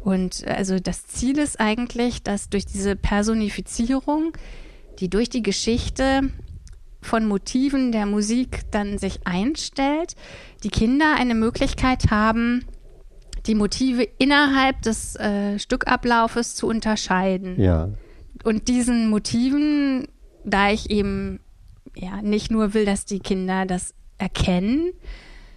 Und 0.02 0.46
also 0.46 0.78
das 0.78 1.06
Ziel 1.06 1.38
ist 1.38 1.60
eigentlich, 1.60 2.22
dass 2.22 2.50
durch 2.50 2.66
diese 2.66 2.94
Personifizierung, 2.94 4.32
die 4.98 5.08
durch 5.08 5.30
die 5.30 5.42
Geschichte 5.42 6.30
von 7.00 7.26
Motiven 7.26 7.92
der 7.92 8.06
Musik 8.06 8.62
dann 8.70 8.98
sich 8.98 9.26
einstellt, 9.26 10.14
die 10.62 10.68
Kinder 10.68 11.14
eine 11.16 11.34
Möglichkeit 11.34 12.10
haben, 12.10 12.64
die 13.46 13.54
Motive 13.54 14.02
innerhalb 14.18 14.82
des 14.82 15.16
äh, 15.16 15.58
Stückablaufes 15.58 16.54
zu 16.54 16.66
unterscheiden. 16.66 17.60
Ja. 17.60 17.90
Und 18.42 18.68
diesen 18.68 19.08
Motiven, 19.08 20.08
da 20.44 20.70
ich 20.70 20.90
eben 20.90 21.40
ja 21.94 22.22
nicht 22.22 22.50
nur 22.50 22.74
will, 22.74 22.84
dass 22.84 23.04
die 23.04 23.20
Kinder 23.20 23.66
das 23.66 23.94
erkennen, 24.18 24.92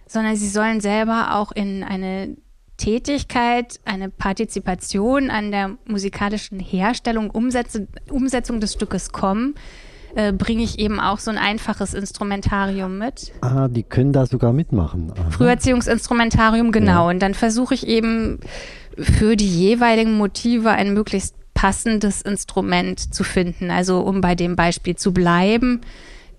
sondern 0.07 0.35
sie 0.35 0.49
sollen 0.49 0.81
selber 0.81 1.35
auch 1.35 1.51
in 1.51 1.83
eine 1.83 2.37
Tätigkeit, 2.77 3.79
eine 3.85 4.09
Partizipation 4.09 5.29
an 5.29 5.51
der 5.51 5.77
musikalischen 5.85 6.59
Herstellung, 6.59 7.31
Umsetzung, 7.31 7.87
Umsetzung 8.09 8.59
des 8.59 8.73
Stückes 8.73 9.11
kommen, 9.11 9.55
äh, 10.17 10.33
bringe 10.33 10.63
ich 10.63 10.79
eben 10.79 10.99
auch 10.99 11.19
so 11.19 11.29
ein 11.29 11.37
einfaches 11.37 11.93
Instrumentarium 11.93 12.97
mit. 12.97 13.33
Ah, 13.41 13.67
die 13.67 13.83
können 13.83 14.13
da 14.13 14.25
sogar 14.25 14.51
mitmachen. 14.51 15.13
Aha. 15.15 15.29
Früherziehungsinstrumentarium, 15.29 16.71
genau. 16.71 17.03
Ja. 17.05 17.09
Und 17.11 17.19
dann 17.19 17.35
versuche 17.35 17.75
ich 17.75 17.85
eben 17.85 18.39
für 18.97 19.35
die 19.35 19.47
jeweiligen 19.47 20.17
Motive 20.17 20.71
ein 20.71 20.95
möglichst 20.95 21.35
passendes 21.53 22.23
Instrument 22.23 23.13
zu 23.13 23.23
finden. 23.23 23.69
Also 23.69 23.99
um 23.99 24.21
bei 24.21 24.33
dem 24.33 24.55
Beispiel 24.55 24.95
zu 24.95 25.13
bleiben, 25.13 25.81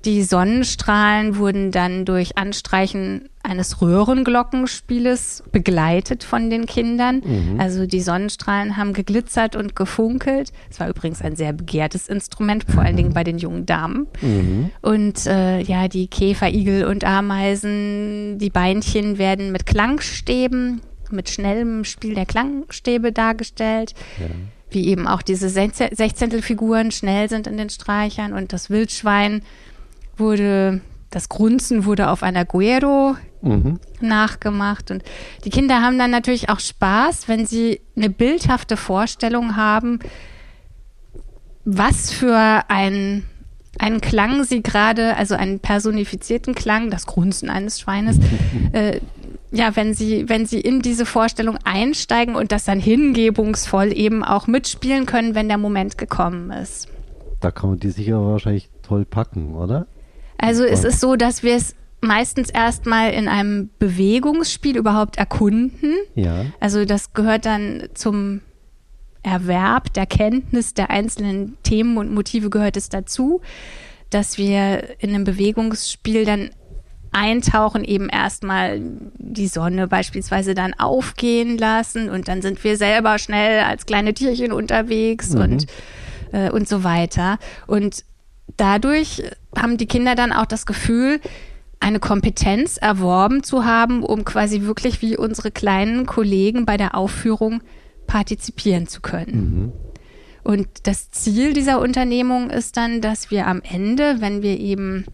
die 0.05 0.23
Sonnenstrahlen 0.23 1.37
wurden 1.37 1.73
dann 1.73 2.05
durch 2.05 2.38
Anstreichen 2.38 3.28
eines 3.43 3.81
Röhrenglockenspieles 3.83 5.43
begleitet 5.50 6.23
von 6.23 6.50
den 6.50 6.67
Kindern. 6.67 7.23
Mhm. 7.25 7.61
Also 7.61 7.87
die 7.87 8.00
Sonnenstrahlen 8.00 8.76
haben 8.76 8.93
geglitzert 8.93 9.57
und 9.57 9.75
gefunkelt. 9.75 10.52
Es 10.71 10.78
war 10.78 10.88
übrigens 10.88 11.21
ein 11.23 11.35
sehr 11.35 11.52
begehrtes 11.52 12.09
Instrument, 12.09 12.64
vor 12.71 12.83
allen 12.83 12.97
Dingen 12.97 13.12
bei 13.12 13.25
den 13.25 13.38
jungen 13.38 13.67
Damen. 13.67 14.07
Mhm. 14.21 14.71
Und 14.83 15.26
äh, 15.26 15.61
ja, 15.62 15.88
die 15.88 16.07
Käfer, 16.07 16.49
Igel 16.49 16.85
und 16.85 17.05
Ameisen, 17.05 18.38
die 18.38 18.50
Beinchen 18.50 19.19
werden 19.19 19.50
mit 19.50 19.67
Klangstäben, 19.67 20.81
mit 21.11 21.28
schnellem 21.28 21.85
Spiel 21.85 22.14
der 22.14 22.26
Klangstäbe 22.26 23.12
dargestellt. 23.12 23.95
Ja 24.21 24.26
wie 24.71 24.88
eben 24.88 25.07
auch 25.07 25.23
diese 25.23 25.49
Sechzehntelfiguren 25.49 26.90
schnell 26.90 27.28
sind 27.28 27.47
in 27.47 27.57
den 27.57 27.71
Streichern 27.71 28.33
und 28.33 28.52
das 28.52 28.71
Wildschwein 28.71 29.43
wurde, 30.19 30.81
das 31.11 31.29
Grunzen 31.29 31.85
wurde 31.85 32.11
auf 32.11 32.23
einer 32.23 32.45
Guero 32.45 33.17
mhm. 33.43 33.79
nachgemacht. 34.01 34.91
Und 34.91 35.03
die 35.45 35.51
Kinder 35.51 35.83
haben 35.83 35.99
dann 35.99 36.11
natürlich 36.11 36.49
auch 36.49 36.61
Spaß, 36.61 37.29
wenn 37.29 37.47
sie 37.47 37.81
eine 37.97 38.11
bildhafte 38.11 38.77
Vorstellung 38.77 39.57
haben, 39.57 39.99
was 41.65 42.13
für 42.13 42.63
ein 42.69 43.25
einen 43.79 44.01
Klang 44.01 44.45
sie 44.45 44.63
gerade, 44.63 45.17
also 45.17 45.35
einen 45.35 45.61
personifizierten 45.61 46.55
Klang, 46.55 46.91
das 46.91 47.07
Grunzen 47.07 47.49
eines 47.49 47.81
Schweines, 47.81 48.19
äh, 48.73 49.01
ja, 49.51 49.77
wenn 49.77 49.95
sie, 49.95 50.29
wenn 50.29 50.47
sie 50.47 50.61
in 50.61 50.83
diese 50.83 51.07
Vorstellung 51.07 51.59
einsteigen 51.65 52.35
und 52.35 52.53
das 52.53 52.65
dann 52.65 52.81
hingebungsvoll 52.81 53.97
eben 53.97 54.25
auch 54.25 54.47
mitspielen 54.47 55.07
können, 55.07 55.35
wenn 55.35 55.49
der 55.49 55.59
Moment 55.59 55.97
gekommen 55.97 56.51
ist. 56.51 56.89
Da 57.41 57.51
kann 57.51 57.71
man 57.71 57.79
die 57.79 57.91
sicher 57.91 58.21
wahrscheinlich 58.21 58.69
toll 58.83 59.05
packen, 59.05 59.55
oder? 59.55 59.87
Also 60.38 60.64
es 60.64 60.85
ist 60.85 61.00
so, 61.00 61.16
dass 61.16 61.42
wir 61.42 61.57
es 61.57 61.75
meistens 62.00 62.50
erstmal 62.50 63.12
in 63.12 63.28
einem 63.28 63.71
Bewegungsspiel 63.78 64.76
überhaupt 64.76 65.18
erkunden. 65.18 65.95
Ja. 66.14 66.47
Also 66.61 66.85
das 66.85 67.12
gehört 67.12 67.45
dann 67.45 67.88
zum 67.95 68.40
Erwerb 69.23 69.92
der 69.95 70.07
Kenntnis 70.07 70.75
der 70.75 70.90
einzelnen 70.90 71.57
Themen 71.62 71.99
und 71.99 72.14
Motive 72.14 72.50
gehört 72.50 72.76
es 72.76 72.88
dazu, 72.88 73.40
dass 74.11 74.38
wir 74.38 75.00
in 75.00 75.11
einem 75.11 75.25
Bewegungsspiel 75.25 76.25
dann 76.25 76.50
eintauchen, 77.11 77.85
eben 77.85 78.09
erstmal 78.09 78.80
die 79.16 79.49
Sonne 79.49 79.88
beispielsweise 79.88 80.54
dann 80.54 80.75
aufgehen 80.75 81.59
lassen 81.59 82.11
und 82.11 82.28
dann 82.28 82.42
sind 82.42 82.62
wir 82.62 82.76
selber 82.76 83.18
schnell 83.18 83.61
als 83.64 83.87
kleine 83.87 84.14
Tierchen 84.14 84.52
unterwegs 84.52 85.35
mhm. 85.35 85.40
und, 85.40 85.66
äh, 86.33 86.50
und 86.50 86.68
so 86.68 86.85
weiter. 86.85 87.38
Und 87.66 88.04
dadurch 88.57 89.23
haben 89.57 89.76
die 89.76 89.87
Kinder 89.87 90.14
dann 90.14 90.33
auch 90.33 90.47
das 90.47 90.67
Gefühl, 90.67 91.21
eine 91.81 92.00
Kompetenz 92.00 92.76
erworben 92.76 93.43
zu 93.43 93.64
haben, 93.64 94.02
um 94.02 94.25
quasi 94.25 94.62
wirklich 94.62 95.00
wie 95.00 95.17
unsere 95.17 95.50
kleinen 95.50 96.07
Kollegen 96.07 96.67
bei 96.67 96.76
der 96.76 96.97
Aufführung 96.97 97.62
partizipieren 98.07 98.88
zu 98.88 99.00
können. 99.00 99.33
Mhm. 99.35 99.73
Und 100.43 100.67
das 100.85 101.11
Ziel 101.11 101.52
dieser 101.52 101.81
Unternehmung 101.81 102.50
ist 102.50 102.76
dann, 102.76 103.00
dass 103.00 103.31
wir 103.31 103.47
am 103.47 103.61
Ende, 103.62 104.21
wenn 104.21 104.43
wir 104.43 104.59
eben 104.59 105.05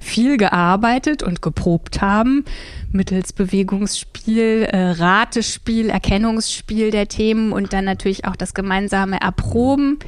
viel 0.00 0.36
gearbeitet 0.36 1.22
und 1.22 1.42
geprobt 1.42 2.00
haben, 2.00 2.44
mittels 2.92 3.32
Bewegungsspiel, 3.32 4.68
äh, 4.70 4.90
Ratespiel, 4.90 5.90
Erkennungsspiel 5.90 6.90
der 6.90 7.08
Themen 7.08 7.52
und 7.52 7.72
dann 7.72 7.84
natürlich 7.84 8.24
auch 8.24 8.36
das 8.36 8.54
gemeinsame 8.54 9.20
Erproben, 9.20 9.98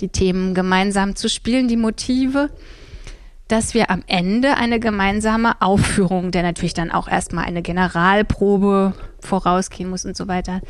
die 0.00 0.08
Themen 0.08 0.54
gemeinsam 0.54 1.16
zu 1.16 1.28
spielen, 1.28 1.68
die 1.68 1.76
Motive, 1.76 2.50
dass 3.48 3.72
wir 3.72 3.90
am 3.90 4.02
Ende 4.06 4.56
eine 4.56 4.78
gemeinsame 4.78 5.60
Aufführung, 5.60 6.30
der 6.30 6.42
natürlich 6.42 6.74
dann 6.74 6.90
auch 6.90 7.08
erstmal 7.08 7.44
eine 7.44 7.62
Generalprobe 7.62 8.94
vorausgehen 9.20 9.88
muss 9.88 10.04
und 10.04 10.16
so 10.16 10.28
weiter, 10.28 10.60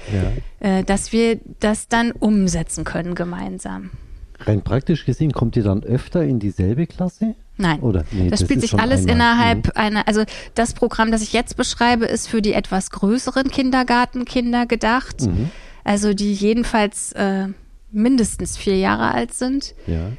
ja. 0.61 0.79
äh, 0.79 0.85
dass 0.85 1.13
wir 1.13 1.41
das 1.61 1.89
dann 1.89 2.13
umsetzen 2.13 2.85
können 2.85 3.15
gemeinsam. 3.15 3.91
Rein 4.41 4.63
praktisch 4.63 5.05
gesehen, 5.05 5.33
kommt 5.33 5.57
ihr 5.57 5.65
dann 5.65 5.83
öfter 5.83 6.23
in 6.23 6.39
dieselbe 6.39 6.87
Klasse? 6.87 7.35
Nein. 7.57 7.81
Oder? 7.81 8.05
Nee, 8.13 8.31
das, 8.31 8.41
spielt 8.41 8.61
sich 8.61 8.79
alles 8.79 9.01
einmal. 9.01 9.15
innerhalb 9.15 9.67
mhm. 9.67 9.73
einer, 9.75 10.09
also 10.09 10.23
das 10.55 10.75
Programm, 10.75 11.11
das 11.11 11.23
ich 11.23 11.33
jetzt 11.33 11.57
beschreibe, 11.57 12.07
ist 12.07 12.29
für 12.29 12.41
die 12.41 12.53
etwas 12.53 12.91
größeren 12.91 13.51
Kindergartenkinder 13.51 14.67
gedacht. 14.67 15.23
Mhm. 15.23 15.51
Also 15.83 16.15
die 16.15 16.33
jedenfalls 16.33 17.13
äh, 17.13 17.49
mindestens 17.91 18.57
vier 18.57 18.77
Jahre 18.77 19.13
alt 19.13 19.35
sind. 19.35 19.75
Ja. 19.87 20.13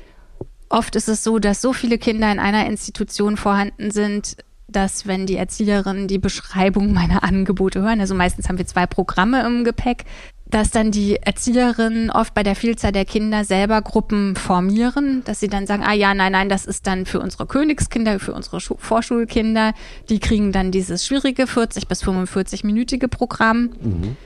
Oft 0.69 0.95
ist 0.95 1.09
es 1.09 1.23
so, 1.23 1.39
dass 1.39 1.61
so 1.61 1.73
viele 1.73 1.97
Kinder 1.97 2.31
in 2.31 2.39
einer 2.39 2.67
Institution 2.67 3.37
vorhanden 3.37 3.91
sind, 3.91 4.37
dass 4.67 5.07
wenn 5.07 5.25
die 5.25 5.35
Erzieherinnen 5.35 6.07
die 6.07 6.19
Beschreibung 6.19 6.93
meiner 6.93 7.23
Angebote 7.23 7.81
hören, 7.81 7.99
also 7.99 8.13
meistens 8.13 8.47
haben 8.47 8.57
wir 8.57 8.67
zwei 8.67 8.85
Programme 8.85 9.45
im 9.45 9.63
Gepäck, 9.63 10.05
dass 10.49 10.71
dann 10.71 10.91
die 10.91 11.17
Erzieherinnen 11.17 12.09
oft 12.09 12.33
bei 12.33 12.41
der 12.41 12.55
Vielzahl 12.55 12.91
der 12.91 13.05
Kinder 13.05 13.45
selber 13.45 13.81
Gruppen 13.81 14.35
formieren, 14.35 15.21
dass 15.25 15.39
sie 15.39 15.47
dann 15.47 15.67
sagen, 15.67 15.83
ah 15.83 15.93
ja, 15.93 16.13
nein, 16.15 16.31
nein, 16.31 16.49
das 16.49 16.65
ist 16.65 16.87
dann 16.87 17.05
für 17.05 17.19
unsere 17.19 17.45
Königskinder, 17.45 18.19
für 18.19 18.33
unsere 18.33 18.59
Schu 18.59 18.75
Vorschulkinder, 18.77 19.73
die 20.09 20.19
kriegen 20.19 20.51
dann 20.51 20.71
dieses 20.71 21.05
schwierige 21.05 21.45
40 21.45 21.87
bis 21.87 22.03
45-minütige 22.03 23.07
Programm. 23.07 23.69
Mhm. 23.79 24.17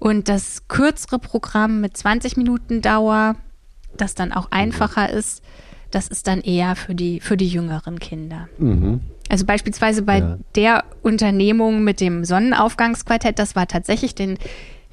Und 0.00 0.28
das 0.28 0.66
kürzere 0.66 1.20
Programm 1.20 1.80
mit 1.80 1.96
20 1.96 2.36
Minuten 2.36 2.82
Dauer, 2.82 3.36
das 3.96 4.16
dann 4.16 4.32
auch 4.32 4.50
einfacher 4.50 5.10
ist, 5.10 5.42
das 5.92 6.08
ist 6.08 6.26
dann 6.26 6.40
eher 6.40 6.74
für 6.74 6.94
die, 6.94 7.20
für 7.20 7.36
die 7.36 7.48
jüngeren 7.48 7.98
Kinder. 7.98 8.48
Mhm. 8.58 9.00
Also 9.28 9.44
beispielsweise 9.44 10.02
bei 10.02 10.18
ja. 10.18 10.38
der 10.56 10.84
Unternehmung 11.02 11.84
mit 11.84 12.00
dem 12.00 12.24
Sonnenaufgangsquartett, 12.24 13.38
das 13.38 13.54
war 13.54 13.68
tatsächlich 13.68 14.14
den 14.14 14.38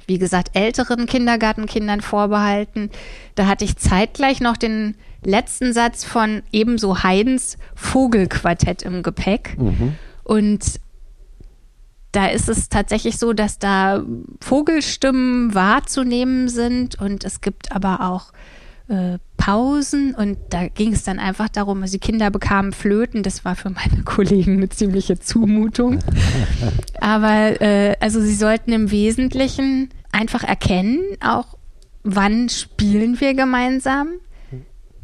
wie 0.08 0.18
gesagt, 0.18 0.56
älteren 0.56 1.04
Kindergartenkindern 1.06 2.00
vorbehalten. 2.00 2.90
Da 3.34 3.46
hatte 3.46 3.66
ich 3.66 3.76
zeitgleich 3.76 4.40
noch 4.40 4.56
den 4.56 4.96
letzten 5.22 5.74
Satz 5.74 6.02
von 6.02 6.42
ebenso 6.50 7.02
Haydns 7.02 7.58
Vogelquartett 7.74 8.82
im 8.82 9.02
Gepäck. 9.02 9.56
Mhm. 9.58 9.96
Und 10.24 10.80
da 12.12 12.26
ist 12.26 12.48
es 12.48 12.68
tatsächlich 12.68 13.18
so, 13.18 13.32
dass 13.32 13.58
da 13.58 14.02
Vogelstimmen 14.40 15.54
wahrzunehmen 15.54 16.48
sind 16.48 17.00
und 17.00 17.24
es 17.24 17.40
gibt 17.40 17.72
aber 17.72 18.08
auch 18.08 18.32
äh, 18.88 19.18
Pausen 19.36 20.14
und 20.14 20.38
da 20.50 20.68
ging 20.68 20.94
es 20.94 21.04
dann 21.04 21.18
einfach 21.18 21.48
darum, 21.48 21.82
also 21.82 21.92
die 21.92 21.98
Kinder 21.98 22.30
bekamen 22.30 22.72
Flöten, 22.72 23.22
das 23.22 23.44
war 23.44 23.54
für 23.54 23.70
meine 23.70 24.02
Kollegen 24.04 24.56
eine 24.56 24.68
ziemliche 24.68 25.18
Zumutung. 25.18 25.98
Aber 27.00 27.60
äh, 27.60 27.96
also 28.00 28.20
sie 28.20 28.34
sollten 28.34 28.72
im 28.72 28.90
Wesentlichen 28.90 29.90
einfach 30.10 30.42
erkennen, 30.42 31.02
auch 31.20 31.58
wann 32.02 32.48
spielen 32.48 33.20
wir 33.20 33.34
gemeinsam 33.34 34.08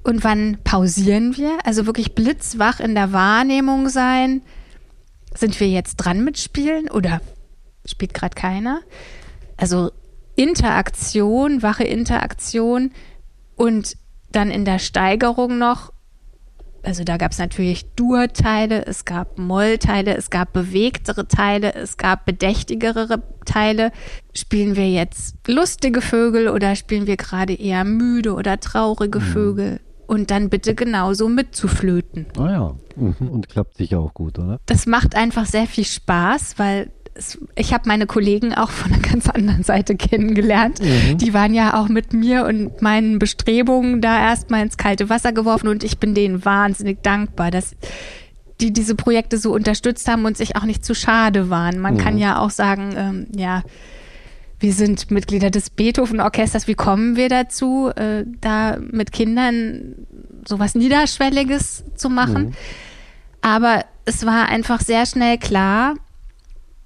und 0.02 0.24
wann 0.24 0.58
pausieren 0.64 1.36
wir. 1.36 1.58
Also 1.64 1.86
wirklich 1.86 2.14
blitzwach 2.14 2.80
in 2.80 2.94
der 2.94 3.12
Wahrnehmung 3.12 3.88
sein. 3.88 4.42
Sind 5.34 5.58
wir 5.60 5.68
jetzt 5.68 5.96
dran 5.96 6.24
mit 6.24 6.38
Spielen 6.38 6.90
oder 6.90 7.20
spielt 7.84 8.14
gerade 8.14 8.34
keiner? 8.34 8.80
Also 9.56 9.90
Interaktion, 10.36 11.62
wache 11.62 11.84
Interaktion 11.84 12.92
und 13.56 13.96
dann 14.32 14.50
in 14.50 14.64
der 14.64 14.78
Steigerung 14.78 15.58
noch 15.58 15.92
also 16.84 17.02
da 17.02 17.16
gab 17.16 17.32
es 17.32 17.38
natürlich 17.38 17.86
Dur-Teile, 17.96 18.86
es 18.86 19.04
gab 19.04 19.38
Moll-Teile, 19.38 20.16
es 20.16 20.30
gab 20.30 20.52
bewegtere 20.52 21.26
Teile, 21.26 21.74
es 21.74 21.96
gab 21.96 22.26
bedächtigere 22.26 23.22
Teile. 23.46 23.90
Spielen 24.34 24.76
wir 24.76 24.90
jetzt 24.90 25.36
lustige 25.48 26.02
Vögel 26.02 26.48
oder 26.48 26.76
spielen 26.76 27.06
wir 27.06 27.16
gerade 27.16 27.54
eher 27.54 27.84
müde 27.84 28.34
oder 28.34 28.60
traurige 28.60 29.18
mhm. 29.18 29.24
Vögel? 29.24 29.80
Und 30.06 30.30
dann 30.30 30.50
bitte 30.50 30.74
genauso 30.74 31.28
mitzuflöten. 31.28 32.26
Ah 32.38 32.50
ja, 32.50 32.74
mhm. 32.96 33.28
und 33.30 33.48
klappt 33.48 33.76
sicher 33.76 34.00
auch 34.00 34.14
gut, 34.14 34.38
oder? 34.38 34.60
Das 34.66 34.86
macht 34.86 35.16
einfach 35.16 35.46
sehr 35.46 35.66
viel 35.66 35.84
Spaß, 35.84 36.58
weil 36.58 36.90
ich 37.54 37.72
habe 37.72 37.88
meine 37.88 38.06
Kollegen 38.06 38.54
auch 38.54 38.70
von 38.70 38.92
einer 38.92 39.02
ganz 39.10 39.28
anderen 39.28 39.62
Seite 39.62 39.96
kennengelernt. 39.96 40.80
Mhm. 40.80 41.18
Die 41.18 41.32
waren 41.32 41.54
ja 41.54 41.80
auch 41.80 41.88
mit 41.88 42.12
mir 42.12 42.44
und 42.44 42.82
meinen 42.82 43.18
Bestrebungen 43.18 44.00
da 44.00 44.18
erstmal 44.18 44.62
ins 44.62 44.76
kalte 44.76 45.08
Wasser 45.08 45.32
geworfen 45.32 45.68
und 45.68 45.84
ich 45.84 45.98
bin 45.98 46.14
denen 46.14 46.44
wahnsinnig 46.44 47.02
dankbar, 47.02 47.50
dass 47.50 47.76
die 48.60 48.72
diese 48.72 48.94
Projekte 48.94 49.38
so 49.38 49.52
unterstützt 49.52 50.08
haben 50.08 50.24
und 50.24 50.36
sich 50.36 50.56
auch 50.56 50.64
nicht 50.64 50.84
zu 50.84 50.94
schade 50.94 51.50
waren. 51.50 51.78
Man 51.78 51.94
mhm. 51.94 51.98
kann 51.98 52.18
ja 52.18 52.38
auch 52.38 52.50
sagen, 52.50 52.94
ähm, 52.96 53.26
ja, 53.36 53.62
wir 54.64 54.72
sind 54.72 55.10
Mitglieder 55.10 55.50
des 55.50 55.68
Beethoven-Orchesters. 55.68 56.66
Wie 56.66 56.74
kommen 56.74 57.16
wir 57.16 57.28
dazu, 57.28 57.90
äh, 57.94 58.24
da 58.40 58.78
mit 58.78 59.12
Kindern 59.12 60.06
sowas 60.48 60.74
Niederschwelliges 60.74 61.84
zu 61.96 62.08
machen? 62.08 62.44
Mhm. 62.44 62.52
Aber 63.42 63.84
es 64.06 64.24
war 64.24 64.48
einfach 64.48 64.80
sehr 64.80 65.04
schnell 65.04 65.36
klar, 65.36 65.96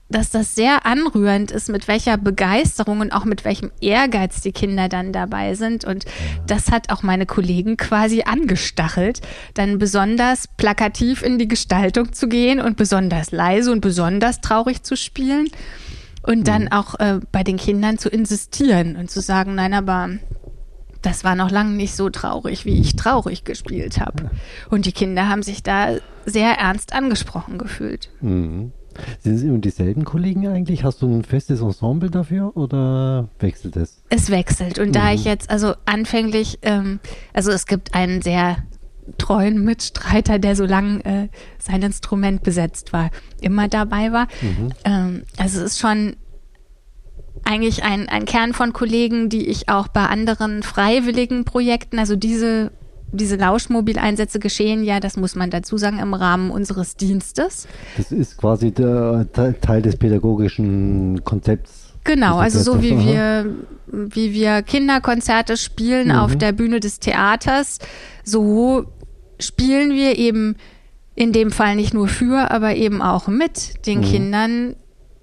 dass 0.09 0.31
das 0.31 0.57
sehr 0.57 0.87
anrührend 0.87 1.53
ist, 1.53 1.69
mit 1.69 1.87
welcher 1.87 2.17
Begeisterung 2.17 2.99
und 2.99 3.13
auch 3.13 3.25
mit 3.25 3.45
welchem 3.45 3.71
Ehrgeiz 3.81 4.41
die 4.41 4.51
Kinder 4.51 4.89
dann 4.89 5.13
dabei 5.13 5.55
sind. 5.55 5.85
Und 5.85 6.05
das 6.49 6.73
hat 6.73 6.91
auch 6.91 7.05
meine 7.05 7.27
Kollegen 7.27 7.77
quasi 7.77 8.23
angestachelt, 8.23 9.21
dann 9.55 9.79
besonders 9.79 10.49
plakativ 10.57 11.23
in 11.23 11.39
die 11.39 11.47
Gestaltung 11.47 12.13
zu 12.13 12.27
gehen 12.27 12.61
und 12.61 12.77
besonders 12.77 13.31
leise 13.31 13.71
und 13.71 13.83
besonders 13.83 14.41
traurig 14.41 14.83
zu 14.83 14.97
spielen. 14.97 15.49
Und 16.29 16.47
dann 16.47 16.65
mhm. 16.65 16.73
auch 16.73 16.95
äh, 17.01 17.21
bei 17.33 17.43
den 17.43 17.57
Kindern 17.57 17.97
zu 17.97 18.11
insistieren 18.11 18.97
und 18.97 19.11
zu 19.11 19.23
sagen, 19.23 19.55
nein, 19.55 19.73
aber 19.73 20.11
das 21.01 21.25
war 21.25 21.35
noch 21.35 21.51
lange 21.51 21.71
nicht 21.71 21.97
so 21.97 22.11
traurig, 22.11 22.67
wie 22.67 22.79
ich 22.79 22.97
traurig 22.97 23.45
gespielt 23.45 23.99
habe. 23.99 24.31
Und 24.69 24.85
die 24.85 24.93
Kinder 24.93 25.31
haben 25.31 25.43
sich 25.43 25.63
da 25.63 25.97
sehr 26.27 26.51
ernst 26.59 26.93
angesprochen 26.93 27.57
gefühlt. 27.57 28.11
Mhm. 28.21 28.73
Sind 29.21 29.37
es 29.37 29.43
immer 29.43 29.59
dieselben 29.59 30.05
Kollegen 30.05 30.47
eigentlich? 30.49 30.85
Hast 30.85 31.01
du 31.01 31.07
ein 31.07 31.25
festes 31.25 31.63
Ensemble 31.63 32.11
dafür 32.11 32.55
oder 32.59 33.29
wechselt 33.39 33.77
es? 33.77 34.03
Es 34.11 34.29
wechselt. 34.29 34.79
Und 34.79 34.89
mhm. 34.89 34.93
da 34.93 35.13
ich 35.13 35.25
jetzt, 35.25 35.49
also 35.49 35.73
anfänglich, 35.87 36.59
ähm, 36.61 37.01
also 37.33 37.53
es 37.53 37.65
gibt 37.65 37.95
einen 37.95 38.21
sehr 38.21 38.59
treuen 39.17 39.65
Mitstreiter, 39.65 40.39
der 40.39 40.57
so 40.57 40.65
lange 40.65 41.05
äh, 41.05 41.29
sein 41.59 41.83
Instrument 41.83 42.43
besetzt 42.43 42.93
war, 42.93 43.11
immer 43.41 43.69
dabei 43.69 44.13
war. 44.13 44.29
Mhm. 44.43 44.73
Ähm, 44.85 45.23
also 45.37 45.61
es 45.61 45.73
ist 45.73 45.79
schon 45.79 46.17
eigentlich 47.45 47.85
ein, 47.85 48.09
ein 48.09 48.25
Kern 48.25 48.53
von 48.53 48.73
Kollegen, 48.73 49.29
die 49.29 49.47
ich 49.47 49.69
auch 49.69 49.89
bei 49.89 50.07
anderen 50.07 50.63
freiwilligen 50.63 51.45
Projekten, 51.45 51.99
also 51.99 52.17
diese 52.17 52.73
diese 53.11 53.37
Lauschmobileinsätze 53.37 54.39
geschehen 54.39 54.85
ja, 54.85 55.01
das 55.01 55.17
muss 55.17 55.35
man 55.35 55.49
dazu 55.49 55.79
sagen, 55.79 55.99
im 55.99 56.13
Rahmen 56.13 56.51
unseres 56.51 56.97
Dienstes. 56.97 57.67
Das 57.97 58.13
ist 58.13 58.37
quasi 58.37 58.71
der 58.71 59.27
Teil 59.33 59.83
des 59.83 59.97
pädagogischen 59.97 61.25
Konzepts. 61.25 61.95
Genau, 62.05 62.39
also 62.39 62.61
so 62.61 62.83
wie 62.83 62.99
wir, 62.99 63.47
wie 63.87 64.33
wir 64.33 64.63
Kinderkonzerte 64.63 65.57
spielen 65.57 66.09
mhm. 66.09 66.15
auf 66.15 66.37
der 66.37 66.53
Bühne 66.53 66.81
des 66.81 67.01
Theaters, 67.01 67.79
so 68.25 68.85
spielen 69.41 69.93
wir 69.93 70.17
eben 70.19 70.57
in 71.15 71.33
dem 71.33 71.51
Fall 71.51 71.77
nicht 71.77 71.95
nur 71.95 72.09
für, 72.09 72.51
aber 72.51 72.77
eben 72.77 73.03
auch 73.03 73.27
mit 73.27 73.87
den 73.87 74.01
mhm. 74.01 74.05
Kindern 74.05 74.77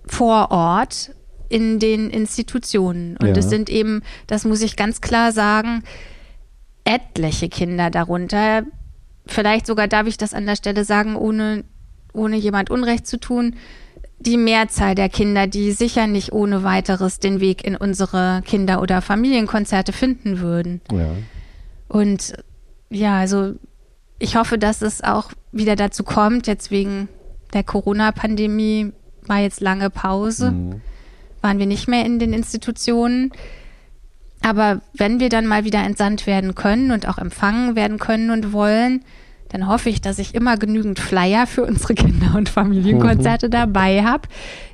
vor 0.08 0.52
Ort 0.52 1.12
in 1.50 1.80
den 1.80 2.10
Institutionen. 2.10 3.18
Und 3.18 3.38
es 3.38 3.50
sind 3.50 3.70
eben, 3.70 4.02
das 4.28 4.46
muss 4.46 4.62
ich 4.62 4.76
ganz 4.76 5.00
klar 5.00 5.32
sagen, 5.32 5.84
etliche 6.84 7.50
Kinder 7.50 7.90
darunter. 7.90 8.64
Vielleicht 9.26 9.66
sogar 9.66 9.88
darf 9.88 10.08
ich 10.08 10.18
das 10.18 10.34
an 10.34 10.46
der 10.46 10.56
Stelle 10.56 10.84
sagen, 10.84 11.16
ohne, 11.16 11.64
ohne 12.14 12.36
jemand 12.36 12.70
Unrecht 12.70 13.08
zu 13.08 13.20
tun. 13.20 13.56
Die 14.20 14.38
Mehrzahl 14.38 14.96
der 14.96 15.10
Kinder, 15.10 15.48
die 15.48 15.72
sicher 15.72 16.08
nicht 16.08 16.32
ohne 16.32 16.64
weiteres 16.64 17.20
den 17.20 17.40
Weg 17.40 17.64
in 17.66 17.76
unsere 17.76 18.42
Kinder- 18.46 18.82
oder 18.82 19.02
Familienkonzerte 19.02 19.94
finden 19.94 20.40
würden. 20.40 20.82
Ja. 20.92 21.10
Und 21.88 22.34
ja, 22.90 23.20
also 23.20 23.56
ich 24.20 24.36
hoffe, 24.36 24.58
dass 24.58 24.82
es 24.82 25.04
auch 25.04 25.32
wieder 25.52 25.76
dazu 25.76 26.04
kommt. 26.04 26.48
Jetzt 26.48 26.72
wegen 26.72 27.10
der 27.54 27.64
Corona-Pandemie 27.64 28.92
war 29.28 29.40
jetzt 29.40 29.62
lange 29.62 29.90
Pause, 29.90 30.52
mhm. 30.52 30.82
waren 31.42 31.60
wir 31.60 31.66
nicht 31.66 31.88
mehr 31.88 32.06
in 32.06 32.20
den 32.20 32.34
Institutionen. 32.34 33.32
Aber 34.42 34.82
wenn 34.94 35.20
wir 35.20 35.30
dann 35.30 35.48
mal 35.48 35.64
wieder 35.64 35.84
entsandt 35.84 36.28
werden 36.28 36.56
können 36.56 36.92
und 36.92 37.08
auch 37.08 37.18
empfangen 37.18 37.76
werden 37.76 37.98
können 37.98 38.30
und 38.30 38.54
wollen, 38.54 39.04
dann 39.56 39.70
hoffe 39.70 39.90
ich, 39.90 40.02
dass 40.02 40.20
ich 40.20 40.36
immer 40.36 40.58
genügend 40.58 41.00
Flyer 41.00 41.48
für 41.48 41.64
unsere 41.64 41.94
Kinder- 41.94 42.36
und 42.36 42.50
Familienkonzerte 42.50 43.48
mhm. 43.48 43.52
dabei 43.52 44.04
habe. 44.04 44.28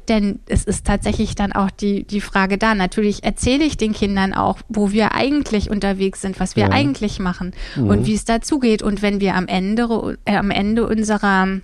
Denn 0.09 0.39
es 0.47 0.63
ist 0.63 0.87
tatsächlich 0.87 1.35
dann 1.35 1.51
auch 1.53 1.69
die, 1.69 2.03
die 2.03 2.19
Frage 2.19 2.57
da. 2.57 2.73
Natürlich 2.73 3.23
erzähle 3.23 3.63
ich 3.63 3.77
den 3.77 3.93
Kindern 3.93 4.33
auch, 4.33 4.57
wo 4.69 4.91
wir 4.91 5.13
eigentlich 5.13 5.69
unterwegs 5.69 6.21
sind, 6.21 6.39
was 6.39 6.55
wir 6.55 6.63
ja. 6.63 6.69
eigentlich 6.71 7.19
machen 7.19 7.51
mhm. 7.75 7.89
und 7.89 8.07
wie 8.07 8.15
es 8.15 8.25
dazu 8.25 8.57
geht. 8.57 8.81
Und 8.81 9.03
wenn 9.03 9.21
wir 9.21 9.35
am 9.35 9.47
Ende, 9.47 10.17
äh, 10.25 10.35
am 10.35 10.49
Ende 10.49 10.87
unserer 10.87 11.59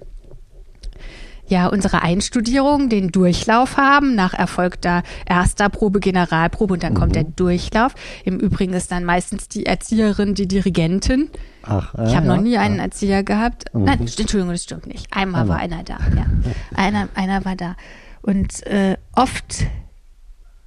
ja 1.47 1.67
unsere 1.67 2.01
Einstudierung, 2.01 2.89
den 2.89 3.11
Durchlauf 3.11 3.77
haben, 3.77 4.15
nach 4.15 4.33
erfolgter 4.33 5.03
erster 5.25 5.69
Probe, 5.69 5.99
Generalprobe 5.99 6.73
und 6.73 6.83
dann 6.83 6.93
mhm. 6.93 6.97
kommt 6.97 7.15
der 7.15 7.23
Durchlauf. 7.23 7.93
Im 8.23 8.39
Übrigen 8.39 8.73
ist 8.73 8.91
dann 8.91 9.03
meistens 9.03 9.47
die 9.47 9.65
Erzieherin 9.65 10.35
die 10.35 10.47
Dirigentin. 10.47 11.29
Ach, 11.63 11.93
äh, 11.95 12.07
ich 12.07 12.15
habe 12.15 12.27
ja, 12.27 12.35
noch 12.35 12.41
nie 12.41 12.57
einen 12.57 12.79
Erzieher 12.79 13.23
gehabt. 13.23 13.73
Mhm. 13.73 13.83
Nein, 13.83 13.99
Entschuldigung, 13.99 14.49
das 14.49 14.63
stimmt 14.63 14.87
nicht. 14.87 15.07
Einmal 15.11 15.41
Einmal. 15.41 15.57
war 15.57 15.63
einer 15.63 15.83
da. 15.83 15.97
Ja. 16.15 16.25
einer, 16.75 17.09
einer 17.15 17.45
war 17.45 17.55
da. 17.55 17.75
Und 18.21 18.65
äh, 18.67 18.97
oft, 19.13 19.65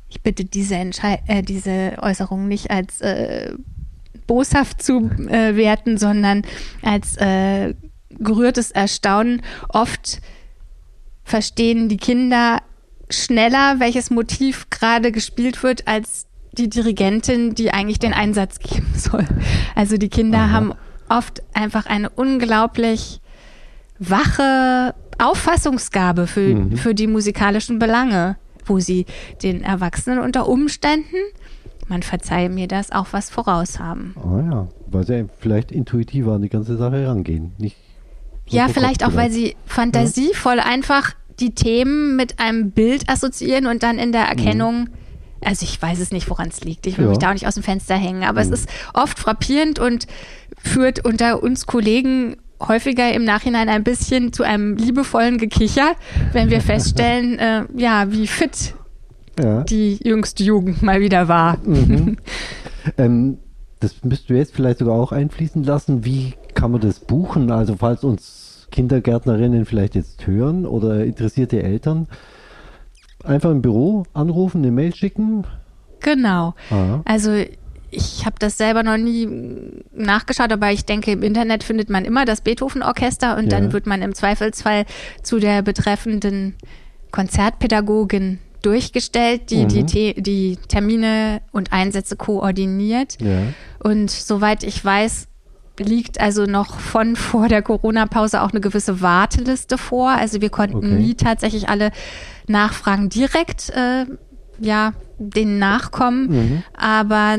ich 0.09 0.23
bitte 0.23 0.45
diese, 0.45 0.77
Entschei 0.77 1.23
äh, 1.27 1.43
diese 1.43 1.97
Äußerung 2.01 2.49
nicht 2.49 2.71
als 2.71 3.01
äh, 3.01 3.53
boshaft 4.27 4.83
zu 4.83 5.11
äh, 5.29 5.57
werten, 5.57 5.99
sondern 5.99 6.43
als 6.83 7.17
äh, 7.17 7.75
gerührtes 8.11 8.71
Erstaunen. 8.71 9.43
Oft 9.69 10.21
verstehen 11.31 11.89
die 11.89 11.97
Kinder 11.97 12.59
schneller, 13.09 13.79
welches 13.79 14.11
Motiv 14.11 14.69
gerade 14.69 15.13
gespielt 15.13 15.63
wird, 15.63 15.87
als 15.87 16.27
die 16.53 16.69
Dirigentin, 16.69 17.55
die 17.55 17.71
eigentlich 17.71 18.01
den 18.01 18.13
Einsatz 18.13 18.59
geben 18.59 18.93
soll. 18.97 19.27
Also 19.75 19.97
die 19.97 20.09
Kinder 20.09 20.39
Aha. 20.39 20.51
haben 20.51 20.75
oft 21.09 21.43
einfach 21.55 21.87
eine 21.87 22.11
unglaublich 22.11 23.21
wache 23.99 24.95
Auffassungsgabe 25.19 26.27
für, 26.27 26.55
mhm. 26.55 26.77
für 26.77 26.95
die 26.95 27.07
musikalischen 27.07 27.79
Belange, 27.79 28.37
wo 28.65 28.81
sie 28.81 29.07
den 29.43 29.63
Erwachsenen 29.63 30.19
unter 30.19 30.49
Umständen, 30.49 31.17
man 31.89 32.03
verzeihe 32.03 32.49
mir 32.49 32.69
das, 32.69 32.93
auch 32.93 33.09
was 33.13 33.31
voraus 33.31 33.79
haben. 33.79 34.15
Ah 34.17 34.51
ja, 34.51 34.69
weil 34.87 35.07
sie 35.07 35.27
vielleicht 35.39 35.73
intuitiver 35.73 36.35
an 36.35 36.43
die 36.43 36.49
ganze 36.49 36.77
Sache 36.77 37.07
rangehen. 37.07 37.53
Nicht 37.59 37.77
ja, 38.51 38.69
vielleicht 38.69 39.05
auch, 39.05 39.15
weil 39.15 39.31
sie 39.31 39.57
fantasievoll 39.67 40.59
einfach 40.59 41.15
die 41.41 41.55
Themen 41.55 42.17
mit 42.17 42.39
einem 42.39 42.71
Bild 42.71 43.09
assoziieren 43.09 43.67
und 43.67 43.83
dann 43.83 43.99
in 43.99 44.13
der 44.13 44.23
Erkennung, 44.23 44.83
mhm. 44.83 44.89
also 45.45 45.65
ich 45.65 45.81
weiß 45.81 46.01
es 46.01 46.13
nicht, 46.13 46.29
woran 46.29 46.49
es 46.49 46.63
liegt. 46.63 46.87
Ich 46.87 46.99
will 46.99 47.05
ja. 47.05 47.11
mich 47.11 47.19
da 47.19 47.31
auch 47.31 47.35
nicht 47.35 47.47
aus 47.47 47.55
dem 47.55 47.63
Fenster 47.63 47.97
hängen, 47.97 48.25
aber 48.25 48.45
mhm. 48.45 48.53
es 48.53 48.61
ist 48.61 48.71
oft 48.95 49.19
frappierend 49.19 49.79
und 49.79 50.07
führt 50.63 51.05
unter 51.05 51.43
uns 51.43 51.67
Kollegen 51.67 52.37
häufiger 52.61 53.13
im 53.13 53.25
Nachhinein 53.25 53.69
ein 53.69 53.85
bisschen 53.85 54.33
zu 54.33 54.43
einem 54.43 54.77
liebevollen 54.77 55.39
Gekicher, 55.39 55.95
wenn 56.33 56.51
wir 56.51 56.61
feststellen, 56.61 57.39
äh, 57.39 57.65
ja, 57.75 58.13
wie 58.13 58.27
fit 58.27 58.75
ja. 59.43 59.63
die 59.63 59.99
jüngste 60.03 60.43
Jugend 60.43 60.83
mal 60.83 61.01
wieder 61.01 61.29
war. 61.29 61.59
Mhm. 61.65 62.19
ähm, 62.99 63.39
das 63.81 64.05
müsst 64.05 64.29
du 64.29 64.35
jetzt 64.35 64.55
vielleicht 64.55 64.79
sogar 64.79 64.95
auch 64.95 65.13
einfließen 65.13 65.65
lassen. 65.65 66.05
Wie 66.05 66.35
kann 66.55 66.71
man 66.71 66.83
das 66.83 67.01
buchen? 67.01 67.51
Also 67.51 67.77
falls 67.77 68.05
uns 68.05 68.40
Kindergärtnerinnen 68.71 69.65
vielleicht 69.67 69.95
jetzt 69.95 70.27
hören 70.27 70.67
oder 70.67 71.05
interessierte 71.05 71.63
Eltern, 71.63 72.09
einfach 73.25 73.51
im 73.51 73.63
Büro 73.63 74.05
anrufen, 74.15 74.63
eine 74.63 74.71
Mail 74.71 74.95
schicken. 74.95 75.45
Genau. 76.01 76.55
Aha. 76.71 77.03
Also 77.05 77.45
ich 77.91 78.25
habe 78.25 78.37
das 78.39 78.57
selber 78.57 78.83
noch 78.83 78.97
nie 78.97 79.29
nachgeschaut, 79.93 80.53
aber 80.53 80.71
ich 80.71 80.85
denke, 80.85 81.13
im 81.13 81.23
Internet 81.23 81.65
findet 81.65 81.91
man 81.91 82.05
immer 82.05 82.25
das 82.25 82.41
Beethoven-Orchester 82.41 83.37
und 83.37 83.45
ja. 83.45 83.59
dann 83.59 83.73
wird 83.73 83.87
man 83.87 84.03
im 84.03 84.15
Zweifelsfall 84.15 84.85
zu 85.23 85.39
der 85.39 85.63
betreffenden 85.63 86.55
Konzertpädagogin 87.11 88.39
durchgestellt, 88.63 89.51
die, 89.51 89.65
mhm. 89.65 89.87
die, 89.87 90.23
die 90.23 90.59
Termine 90.69 91.41
und 91.51 91.73
Einsätze 91.73 92.17
koordiniert. 92.17 93.17
Ja. 93.21 93.43
Und 93.83 94.11
soweit 94.11 94.63
ich 94.63 94.85
weiß, 94.85 95.29
liegt 95.81 96.21
also 96.21 96.45
noch 96.45 96.79
von 96.79 97.17
vor 97.17 97.49
der 97.49 97.63
Corona-Pause 97.63 98.43
auch 98.43 98.51
eine 98.51 98.61
gewisse 98.61 99.01
Warteliste 99.01 99.79
vor. 99.79 100.11
Also 100.11 100.41
wir 100.41 100.51
konnten 100.51 100.77
okay. 100.77 100.89
nie 100.89 101.15
tatsächlich 101.15 101.69
alle 101.69 101.91
Nachfragen 102.47 103.09
direkt 103.09 103.71
äh, 103.71 104.07
ja 104.61 104.93
denen 105.19 105.59
nachkommen. 105.59 106.29
Mhm. 106.29 106.63
Aber 106.77 107.39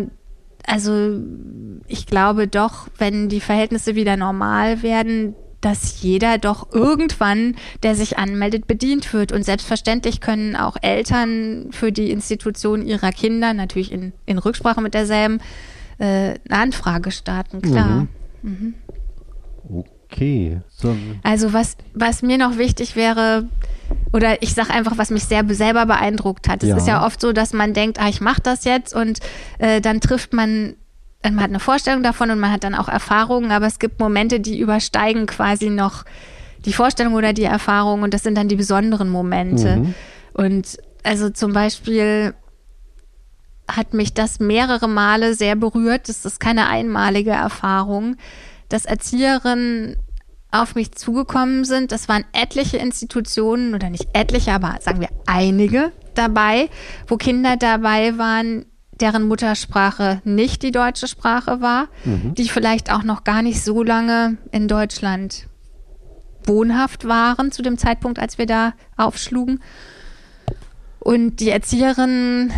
also 0.66 1.20
ich 1.88 2.06
glaube 2.06 2.48
doch, 2.48 2.88
wenn 2.98 3.30
die 3.30 3.42
Verhältnisse 3.42 3.96
wieder 3.96 4.18
normal 4.18 4.84
werden, 4.84 5.36
dass 5.62 6.02
jeder 6.02 6.40
doch 6.40 6.74
irgendwann, 6.74 7.56
der 7.84 7.96
sich 7.96 8.18
anmeldet, 8.18 8.68
bedient 8.68 9.14
wird. 9.14 9.32
Und 9.32 9.46
selbstverständlich 9.46 10.20
können 10.20 10.56
auch 10.56 10.76
Eltern 10.82 11.68
für 11.72 11.92
die 11.92 12.12
Institution 12.12 12.86
ihrer 12.86 13.12
Kinder, 13.12 13.54
natürlich 13.54 13.92
in, 13.92 14.12
in 14.26 14.40
Rücksprache 14.40 14.82
mit 14.82 14.96
derselben, 14.96 15.40
äh, 16.00 16.34
eine 16.50 16.62
Anfrage 16.62 17.12
starten, 17.12 17.62
klar. 17.62 18.02
Mhm. 18.02 18.08
Mhm. 18.42 18.74
Okay. 20.12 20.62
So. 20.70 20.96
Also 21.24 21.54
was, 21.54 21.78
was 21.94 22.22
mir 22.22 22.38
noch 22.38 22.58
wichtig 22.58 22.96
wäre, 22.96 23.48
oder 24.14 24.42
ich 24.42 24.54
sage 24.54 24.72
einfach, 24.72 24.98
was 24.98 25.10
mich 25.10 25.24
sehr 25.24 25.44
selber 25.54 25.86
beeindruckt 25.86 26.50
hat. 26.50 26.64
Es 26.64 26.70
ja. 26.70 26.78
ist 26.78 26.88
ja 26.88 27.06
oft 27.06 27.22
so, 27.22 27.32
dass 27.32 27.54
man 27.54 27.74
denkt, 27.74 28.00
ah, 28.00 28.10
ich 28.10 28.22
mache 28.22 28.42
das 28.42 28.66
jetzt 28.66 28.94
und 28.94 29.20
äh, 29.60 29.82
dann 29.82 30.02
trifft 30.02 30.34
man, 30.34 30.76
man 31.24 31.40
hat 31.40 31.50
eine 31.50 31.60
Vorstellung 31.60 32.04
davon 32.04 32.30
und 32.30 32.40
man 32.40 32.52
hat 32.52 32.64
dann 32.64 32.76
auch 32.76 32.90
Erfahrungen, 32.90 33.52
aber 33.52 33.68
es 33.68 33.80
gibt 33.80 34.00
Momente, 34.00 34.40
die 34.40 34.60
übersteigen 34.60 35.28
quasi 35.28 35.70
noch 35.70 36.04
die 36.66 36.74
Vorstellung 36.74 37.14
oder 37.14 37.34
die 37.34 37.44
Erfahrung 37.44 38.04
und 38.04 38.14
das 38.14 38.24
sind 38.24 38.36
dann 38.38 38.48
die 38.48 38.56
besonderen 38.56 39.10
Momente. 39.10 39.78
Mhm. 39.78 39.94
Und 40.34 40.78
also 41.04 41.30
zum 41.30 41.54
Beispiel 41.54 42.34
hat 43.76 43.94
mich 43.94 44.14
das 44.14 44.40
mehrere 44.40 44.88
Male 44.88 45.34
sehr 45.34 45.56
berührt. 45.56 46.10
Das 46.10 46.26
ist 46.26 46.40
keine 46.40 46.68
einmalige 46.68 47.32
Erfahrung, 47.32 48.16
dass 48.70 48.86
Erzieherinnen 48.86 49.98
auf 50.52 50.76
mich 50.76 50.92
zugekommen 50.92 51.64
sind. 51.64 51.92
Das 51.92 52.10
waren 52.10 52.26
etliche 52.34 52.78
Institutionen 52.78 53.74
oder 53.74 53.90
nicht 53.90 54.10
etliche, 54.14 54.52
aber 54.52 54.78
sagen 54.82 55.00
wir 55.00 55.10
einige 55.26 55.92
dabei, 56.14 56.70
wo 57.08 57.18
Kinder 57.18 57.56
dabei 57.56 58.18
waren, 58.18 58.66
deren 59.00 59.28
Muttersprache 59.28 60.22
nicht 60.24 60.62
die 60.62 60.72
deutsche 60.72 61.08
Sprache 61.08 61.62
war, 61.62 61.88
mhm. 62.04 62.36
die 62.36 62.50
vielleicht 62.50 62.92
auch 62.92 63.04
noch 63.04 63.24
gar 63.24 63.42
nicht 63.42 63.64
so 63.64 63.82
lange 63.82 64.38
in 64.52 64.68
Deutschland 64.68 65.48
wohnhaft 66.46 67.08
waren 67.08 67.52
zu 67.52 67.62
dem 67.62 67.78
Zeitpunkt, 67.78 68.20
als 68.20 68.38
wir 68.38 68.46
da 68.46 68.74
aufschlugen. 68.98 69.62
Und 71.00 71.40
die 71.40 71.50
Erzieherinnen 71.50 72.54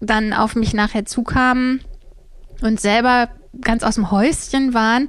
dann 0.00 0.32
auf 0.32 0.54
mich 0.54 0.74
nachher 0.74 1.06
zukamen 1.06 1.80
und 2.62 2.80
selber 2.80 3.28
ganz 3.60 3.82
aus 3.82 3.94
dem 3.94 4.10
Häuschen 4.10 4.74
waren, 4.74 5.08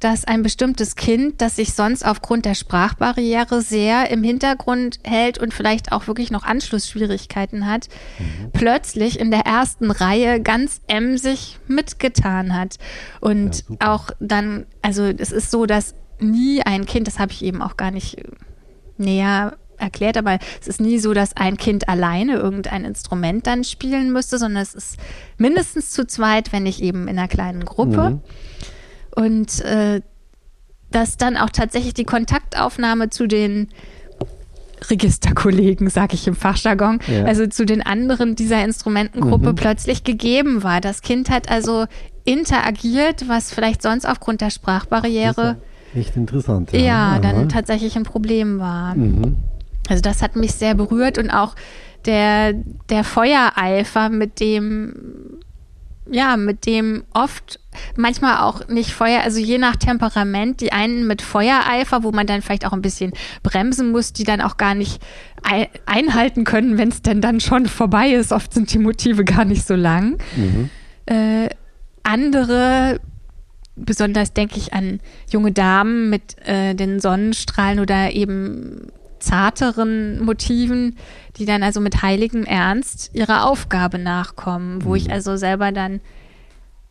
dass 0.00 0.26
ein 0.26 0.42
bestimmtes 0.42 0.96
Kind, 0.96 1.40
das 1.40 1.56
sich 1.56 1.72
sonst 1.72 2.04
aufgrund 2.04 2.44
der 2.44 2.54
Sprachbarriere 2.54 3.62
sehr 3.62 4.10
im 4.10 4.22
Hintergrund 4.22 4.98
hält 5.02 5.38
und 5.38 5.54
vielleicht 5.54 5.92
auch 5.92 6.06
wirklich 6.06 6.30
noch 6.30 6.44
Anschlussschwierigkeiten 6.44 7.66
hat, 7.66 7.88
mhm. 8.18 8.50
plötzlich 8.52 9.18
in 9.18 9.30
der 9.30 9.46
ersten 9.46 9.90
Reihe 9.90 10.42
ganz 10.42 10.82
emsig 10.88 11.58
mitgetan 11.68 12.54
hat. 12.54 12.76
Und 13.20 13.64
ja, 13.68 13.94
auch 13.94 14.10
dann, 14.20 14.66
also 14.82 15.04
es 15.04 15.32
ist 15.32 15.50
so, 15.50 15.64
dass 15.64 15.94
nie 16.20 16.60
ein 16.60 16.84
Kind, 16.84 17.06
das 17.06 17.18
habe 17.18 17.32
ich 17.32 17.42
eben 17.42 17.62
auch 17.62 17.78
gar 17.78 17.90
nicht 17.90 18.16
näher 18.98 19.56
erklärt, 19.84 20.16
aber 20.16 20.38
es 20.60 20.66
ist 20.66 20.80
nie 20.80 20.98
so, 20.98 21.14
dass 21.14 21.36
ein 21.36 21.56
Kind 21.56 21.88
alleine 21.88 22.34
irgendein 22.34 22.84
Instrument 22.84 23.46
dann 23.46 23.62
spielen 23.64 24.12
müsste, 24.12 24.38
sondern 24.38 24.62
es 24.62 24.74
ist 24.74 24.96
mindestens 25.38 25.90
zu 25.90 26.06
zweit, 26.06 26.52
wenn 26.52 26.64
nicht 26.64 26.80
eben 26.80 27.06
in 27.08 27.18
einer 27.18 27.28
kleinen 27.28 27.64
Gruppe. 27.64 28.10
Mhm. 28.10 28.20
Und 29.14 29.60
äh, 29.60 30.00
dass 30.90 31.16
dann 31.16 31.36
auch 31.36 31.50
tatsächlich 31.50 31.94
die 31.94 32.04
Kontaktaufnahme 32.04 33.10
zu 33.10 33.26
den 33.26 33.68
Registerkollegen, 34.90 35.88
sage 35.88 36.14
ich 36.14 36.26
im 36.26 36.34
Fachjargon, 36.34 37.00
ja. 37.06 37.24
also 37.24 37.46
zu 37.46 37.64
den 37.64 37.82
anderen 37.82 38.36
dieser 38.36 38.62
Instrumentengruppe 38.64 39.50
mhm. 39.50 39.56
plötzlich 39.56 40.04
gegeben 40.04 40.62
war. 40.62 40.80
Das 40.80 41.02
Kind 41.02 41.30
hat 41.30 41.50
also 41.50 41.86
interagiert, 42.24 43.28
was 43.28 43.52
vielleicht 43.52 43.82
sonst 43.82 44.04
aufgrund 44.04 44.40
der 44.40 44.50
Sprachbarriere 44.50 45.56
echt 45.94 46.16
interessant. 46.16 46.72
Ja, 46.72 46.80
ja 46.80 47.18
dann 47.18 47.48
tatsächlich 47.48 47.96
ein 47.96 48.02
Problem 48.02 48.58
war. 48.58 48.94
Mhm. 48.94 49.36
Also 49.88 50.00
das 50.00 50.22
hat 50.22 50.36
mich 50.36 50.52
sehr 50.52 50.74
berührt 50.74 51.18
und 51.18 51.30
auch 51.30 51.54
der, 52.06 52.52
der 52.90 53.04
Feuereifer, 53.04 54.08
mit 54.08 54.40
dem, 54.40 55.38
ja, 56.10 56.36
mit 56.36 56.66
dem 56.66 57.04
oft, 57.14 57.60
manchmal 57.96 58.38
auch 58.38 58.68
nicht 58.68 58.90
Feuer, 58.92 59.22
also 59.22 59.38
je 59.38 59.58
nach 59.58 59.76
Temperament, 59.76 60.60
die 60.60 60.72
einen 60.72 61.06
mit 61.06 61.22
Feuereifer, 61.22 62.02
wo 62.02 62.12
man 62.12 62.26
dann 62.26 62.42
vielleicht 62.42 62.66
auch 62.66 62.72
ein 62.72 62.82
bisschen 62.82 63.12
bremsen 63.42 63.90
muss, 63.90 64.12
die 64.12 64.24
dann 64.24 64.40
auch 64.40 64.56
gar 64.56 64.74
nicht 64.74 65.02
einhalten 65.86 66.44
können, 66.44 66.78
wenn 66.78 66.88
es 66.88 67.02
denn 67.02 67.20
dann 67.20 67.40
schon 67.40 67.66
vorbei 67.66 68.10
ist. 68.10 68.32
Oft 68.32 68.54
sind 68.54 68.72
die 68.72 68.78
Motive 68.78 69.24
gar 69.24 69.44
nicht 69.44 69.66
so 69.66 69.74
lang. 69.74 70.18
Mhm. 70.36 70.70
Äh, 71.06 71.50
andere 72.02 73.00
besonders 73.76 74.32
denke 74.32 74.56
ich 74.56 74.72
an 74.72 75.00
junge 75.30 75.52
Damen 75.52 76.10
mit 76.10 76.36
äh, 76.46 76.74
den 76.74 77.00
Sonnenstrahlen 77.00 77.80
oder 77.80 78.12
eben 78.12 78.92
zarteren 79.24 80.22
Motiven, 80.24 80.96
die 81.36 81.46
dann 81.46 81.62
also 81.62 81.80
mit 81.80 82.02
heiligem 82.02 82.44
Ernst 82.44 83.10
ihrer 83.14 83.46
Aufgabe 83.48 83.98
nachkommen, 83.98 84.84
wo 84.84 84.90
mhm. 84.90 84.96
ich 84.96 85.10
also 85.10 85.36
selber 85.36 85.72
dann 85.72 86.00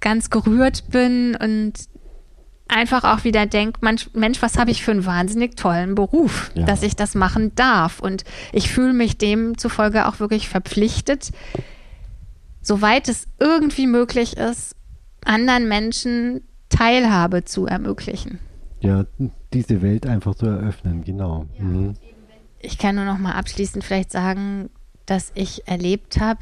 ganz 0.02 0.30
gerührt 0.30 0.86
bin 0.90 1.36
und 1.36 1.74
einfach 2.68 3.04
auch 3.04 3.24
wieder 3.24 3.46
denke, 3.46 3.80
Mensch, 3.82 4.42
was 4.42 4.58
habe 4.58 4.72
ich 4.72 4.84
für 4.84 4.92
einen 4.92 5.06
wahnsinnig 5.06 5.56
tollen 5.56 5.96
Beruf, 5.96 6.52
ja. 6.56 6.66
dass 6.66 6.84
ich 6.84 6.96
das 6.96 7.16
machen 7.16 7.54
darf. 7.56 8.00
Und 8.00 8.24
ich 8.52 8.70
fühle 8.72 8.94
mich 8.94 9.18
demzufolge 9.18 10.08
auch 10.08 10.20
wirklich 10.20 10.50
verpflichtet, 10.50 11.32
soweit 12.62 13.10
es 13.10 13.28
irgendwie 13.40 13.88
möglich 13.88 14.38
ist, 14.38 14.76
anderen 15.24 15.68
Menschen 15.68 16.42
Teilhabe 16.70 17.46
zu 17.46 17.68
ermöglichen. 17.68 18.40
Ja, 18.82 19.06
diese 19.54 19.82
Welt 19.82 20.06
einfach 20.06 20.36
zu 20.36 20.48
eröffnen, 20.48 21.04
genau. 21.04 21.46
Ja, 21.58 21.64
mhm. 21.64 21.94
Ich 22.66 22.78
kann 22.78 22.96
nur 22.96 23.04
noch 23.04 23.18
mal 23.18 23.34
abschließend 23.34 23.84
vielleicht 23.84 24.10
sagen, 24.10 24.70
dass 25.06 25.34
ich 25.36 25.68
erlebt 25.68 26.22
habe, 26.22 26.40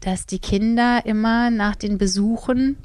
dass 0.00 0.26
die 0.26 0.40
Kinder 0.40 1.06
immer 1.06 1.50
nach 1.50 1.76
den 1.76 1.96
Besuchen, 1.96 2.76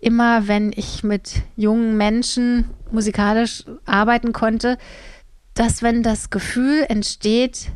immer 0.00 0.48
wenn 0.48 0.72
ich 0.74 1.04
mit 1.04 1.42
jungen 1.54 1.96
Menschen 1.96 2.68
musikalisch 2.90 3.62
arbeiten 3.86 4.32
konnte, 4.32 4.76
dass 5.54 5.82
wenn 5.82 6.02
das 6.02 6.30
Gefühl 6.30 6.84
entsteht, 6.88 7.70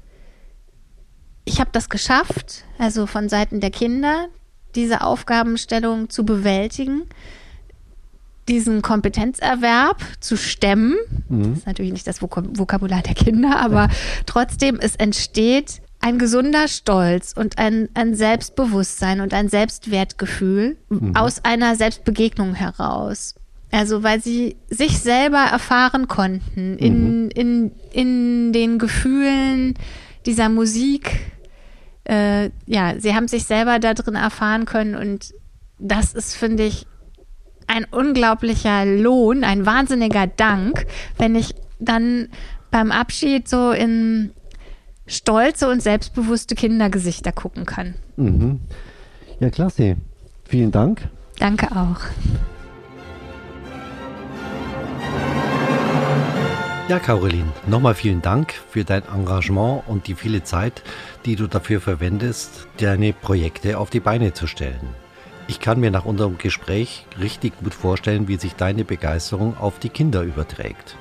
ich 1.44 1.60
habe 1.60 1.70
das 1.72 1.88
geschafft, 1.88 2.64
also 2.76 3.06
von 3.06 3.28
Seiten 3.28 3.60
der 3.60 3.70
Kinder, 3.70 4.26
diese 4.74 5.02
Aufgabenstellung 5.02 6.10
zu 6.10 6.26
bewältigen, 6.26 7.04
diesen 8.48 8.82
Kompetenzerwerb 8.82 10.02
zu 10.20 10.36
stemmen. 10.36 10.96
Mhm. 11.28 11.50
Das 11.50 11.58
ist 11.58 11.66
natürlich 11.66 11.92
nicht 11.92 12.06
das 12.06 12.22
Vokabular 12.22 13.02
der 13.02 13.14
Kinder, 13.14 13.60
aber 13.60 13.88
trotzdem, 14.26 14.78
es 14.80 14.96
entsteht 14.96 15.80
ein 16.00 16.18
gesunder 16.18 16.68
Stolz 16.68 17.34
und 17.36 17.58
ein, 17.58 17.88
ein 17.94 18.14
Selbstbewusstsein 18.14 19.20
und 19.20 19.34
ein 19.34 19.48
Selbstwertgefühl 19.48 20.76
mhm. 20.88 21.16
aus 21.16 21.44
einer 21.44 21.74
Selbstbegegnung 21.76 22.54
heraus. 22.54 23.34
Also 23.70 24.02
weil 24.02 24.22
sie 24.22 24.56
sich 24.70 24.98
selber 24.98 25.38
erfahren 25.38 26.08
konnten 26.08 26.78
in, 26.78 27.24
mhm. 27.24 27.30
in, 27.30 27.72
in 27.92 28.52
den 28.52 28.78
Gefühlen 28.78 29.74
dieser 30.24 30.48
Musik. 30.48 31.32
Äh, 32.04 32.50
ja, 32.66 32.94
sie 32.98 33.14
haben 33.14 33.28
sich 33.28 33.44
selber 33.44 33.78
da 33.78 33.92
drin 33.92 34.14
erfahren 34.14 34.64
können 34.64 34.94
und 34.94 35.34
das 35.78 36.14
ist, 36.14 36.34
finde 36.34 36.64
ich, 36.64 36.86
ein 37.68 37.84
unglaublicher 37.84 38.84
Lohn, 38.84 39.44
ein 39.44 39.66
wahnsinniger 39.66 40.26
Dank, 40.26 40.86
wenn 41.18 41.34
ich 41.34 41.54
dann 41.78 42.28
beim 42.70 42.90
Abschied 42.90 43.48
so 43.48 43.70
in 43.70 44.32
stolze 45.06 45.68
und 45.68 45.82
selbstbewusste 45.82 46.54
Kindergesichter 46.54 47.32
gucken 47.32 47.64
kann. 47.64 47.94
Mhm. 48.16 48.60
Ja, 49.40 49.50
klasse. 49.50 49.96
Vielen 50.44 50.70
Dank. 50.70 51.08
Danke 51.38 51.70
auch. 51.72 52.00
Ja, 56.88 56.98
Caroline, 56.98 57.52
nochmal 57.66 57.94
vielen 57.94 58.22
Dank 58.22 58.54
für 58.70 58.82
dein 58.82 59.02
Engagement 59.14 59.82
und 59.88 60.06
die 60.06 60.14
viele 60.14 60.42
Zeit, 60.42 60.82
die 61.26 61.36
du 61.36 61.46
dafür 61.46 61.82
verwendest, 61.82 62.66
deine 62.78 63.12
Projekte 63.12 63.78
auf 63.78 63.90
die 63.90 64.00
Beine 64.00 64.32
zu 64.32 64.46
stellen. 64.46 64.94
Ich 65.48 65.58
kann 65.60 65.80
mir 65.80 65.90
nach 65.90 66.04
unserem 66.04 66.36
Gespräch 66.36 67.06
richtig 67.18 67.58
gut 67.58 67.72
vorstellen, 67.72 68.28
wie 68.28 68.36
sich 68.36 68.54
deine 68.54 68.84
Begeisterung 68.84 69.56
auf 69.56 69.78
die 69.78 69.88
Kinder 69.88 70.22
überträgt. 70.22 70.98